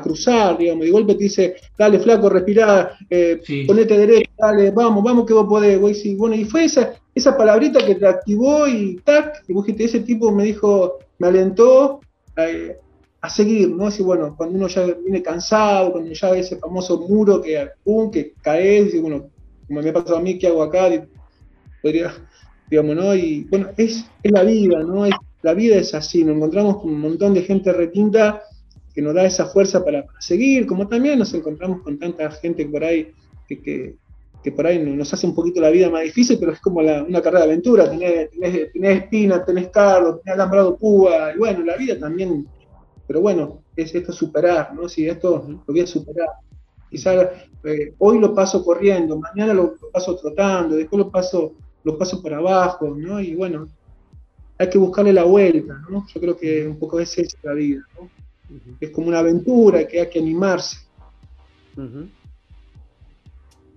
[0.03, 5.05] cruzar, digamos, y de golpe te dice, dale, flaco, respirá, eh, ponete derecho, dale, vamos,
[5.05, 5.79] vamos que vos podés,
[6.17, 10.01] bueno, y fue esa, esa palabrita que te activó y tac, y vos dijiste, ese
[10.01, 12.01] tipo me dijo, me alentó
[12.37, 12.77] eh,
[13.21, 13.89] a seguir, ¿no?
[13.89, 18.11] Así, bueno, cuando uno ya viene cansado, cuando ya ve ese famoso muro que, pum,
[18.11, 19.29] que caes, y bueno,
[19.67, 20.89] como me ha pasado a mí, ¿qué hago acá?
[21.83, 22.13] podría
[22.71, 23.15] digamos, ¿no?
[23.15, 25.05] Y bueno, es, la vida, ¿no?
[25.43, 28.43] la vida es así, nos encontramos con un montón de gente retinta
[28.95, 32.85] que nos da esa fuerza para, seguir, como también nos encontramos con tanta gente por
[32.85, 33.13] ahí
[33.57, 33.97] que,
[34.57, 37.41] por ahí nos hace un poquito la vida más difícil, pero es como una carrera
[37.41, 42.47] de aventura, tenés, tenés, espina, tenés carro, tenés alambrado púa, y bueno, la vida también,
[43.07, 44.89] pero bueno, es esto superar, ¿no?
[44.89, 46.29] Si esto lo voy a superar.
[46.91, 47.29] Quizás
[47.65, 52.39] eh, hoy lo paso corriendo, mañana lo paso trotando, después lo paso los pasos para
[52.39, 53.21] abajo, ¿no?
[53.21, 53.69] Y bueno,
[54.59, 56.07] hay que buscarle la vuelta, ¿no?
[56.13, 58.09] Yo creo que un poco es esa la vida, ¿no?
[58.81, 60.79] Es como una aventura que hay que animarse.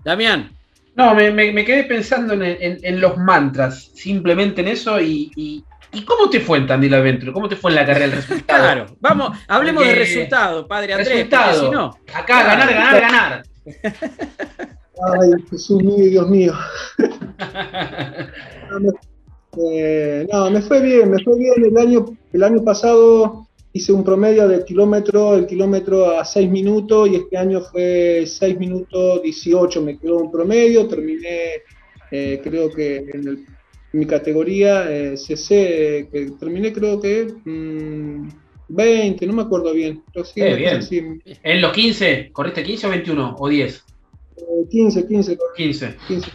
[0.04, 0.52] Damián.
[0.96, 5.64] No, me, quedé pensando en, los mantras, simplemente en eso y,
[6.06, 7.34] cómo te fue en Tandil Adventure?
[7.34, 8.64] ¿Cómo te fue en la carrera el resultado?
[8.64, 11.10] Claro, vamos, hablemos de resultado, padre Andrés.
[11.10, 11.66] Resultado.
[11.66, 13.44] Si no, Acá, ganar, ganar, ganar.
[15.20, 16.54] Ay, Jesús mío, Dios mío.
[19.56, 21.64] Eh, no, me, fue bien, me fue bien.
[21.64, 27.10] El año, el año pasado hice un promedio de kilómetro, el kilómetro a 6 minutos
[27.10, 31.64] y este año fue 6 minutos 18, me quedó un promedio, terminé
[32.12, 33.46] eh, creo que en,
[33.94, 37.28] mi categoría eh, CC, que terminé creo que
[38.68, 40.04] 20, mm, no me acuerdo bien.
[40.36, 41.22] bien.
[41.44, 42.32] ¿En los 15?
[42.32, 43.86] ¿Corriste 15 o 21 o 10?
[44.70, 45.38] 15, 15.
[46.08, 46.32] 15.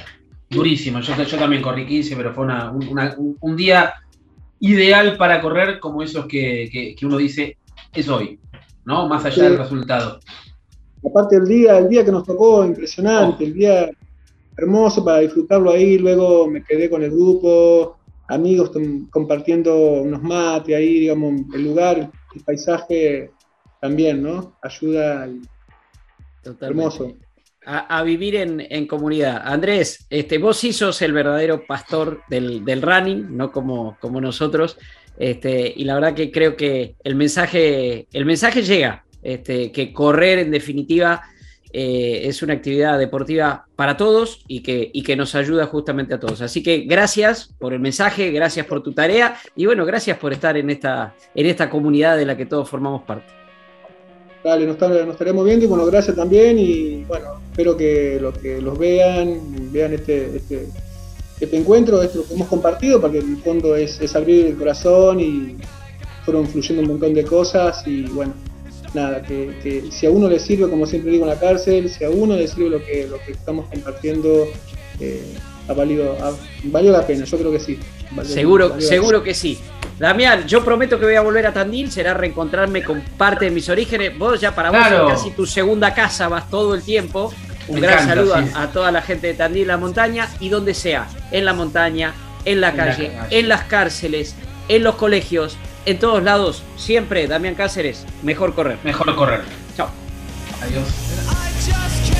[0.51, 3.93] Durísimo, yo, yo, también corrí 15, pero fue un, día
[4.61, 7.57] ideal para correr como esos que, uno dice
[7.93, 8.39] es hoy,
[8.85, 9.09] ¿no?
[9.09, 10.21] Más allá del resultado.
[11.09, 13.91] Aparte el día, el día que nos tocó, impresionante, el día
[14.57, 17.99] hermoso para disfrutarlo ahí, luego me quedé con el grupo,
[18.29, 18.73] amigos
[19.11, 23.31] compartiendo unos mates ahí, digamos, el lugar, el paisaje
[23.81, 24.57] también, ¿no?
[24.63, 25.41] Ayuda al...
[26.61, 27.15] Hermoso.
[27.71, 29.43] A, vivir en, comunidad.
[29.45, 34.79] Andrés, este, vos sí sos el verdadero pastor del, running, no como, como nosotros.
[35.19, 40.39] Este, y la verdad que creo que el mensaje, el mensaje llega, este, que correr
[40.39, 41.23] en definitiva
[41.73, 46.21] eh, es una actividad deportiva para todos y que, y que nos ayuda justamente a
[46.21, 46.41] todos.
[46.41, 50.57] Así que gracias por el mensaje, gracias por tu tarea y bueno, gracias por estar
[50.57, 53.38] en esta, en esta comunidad de la que todos formamos parte.
[54.45, 54.77] Dale, nos,
[55.11, 59.41] estaremos viendo y bueno, gracias también y bueno, espero que los que los vean,
[59.73, 60.69] vean este, este,
[61.41, 65.21] este encuentro, esto que hemos compartido, porque en el fondo es, es abrir el corazón
[65.21, 65.57] y
[66.25, 68.33] fueron fluyendo un montón de cosas y bueno,
[68.95, 72.11] nada, que, si a uno le sirve, como siempre digo en la cárcel, si a
[72.11, 74.47] uno le sirve lo que, lo que estamos compartiendo,
[75.01, 75.35] eh,
[75.69, 76.17] ha valido,
[76.65, 77.79] valió la pena, yo creo que sí.
[78.25, 79.59] seguro, seguro que sí.
[79.99, 83.69] Damián, yo prometo que voy a volver a Tandil, será reencontrarme con parte de mis
[83.69, 84.17] orígenes.
[84.17, 87.33] Vos ya para vos es casi tu segunda casa, vas todo el tiempo.
[87.67, 91.45] Un gran saludo a, toda la gente de Tandil, la montaña y donde sea, en
[91.45, 94.37] la montaña, en la calle, en las cárceles,
[94.69, 98.79] en los colegios, en todos lados, siempre, Damián Cáceres, mejor correr.
[98.85, 99.41] Mejor correr.
[99.77, 99.91] Chao.
[100.63, 102.18] Adiós.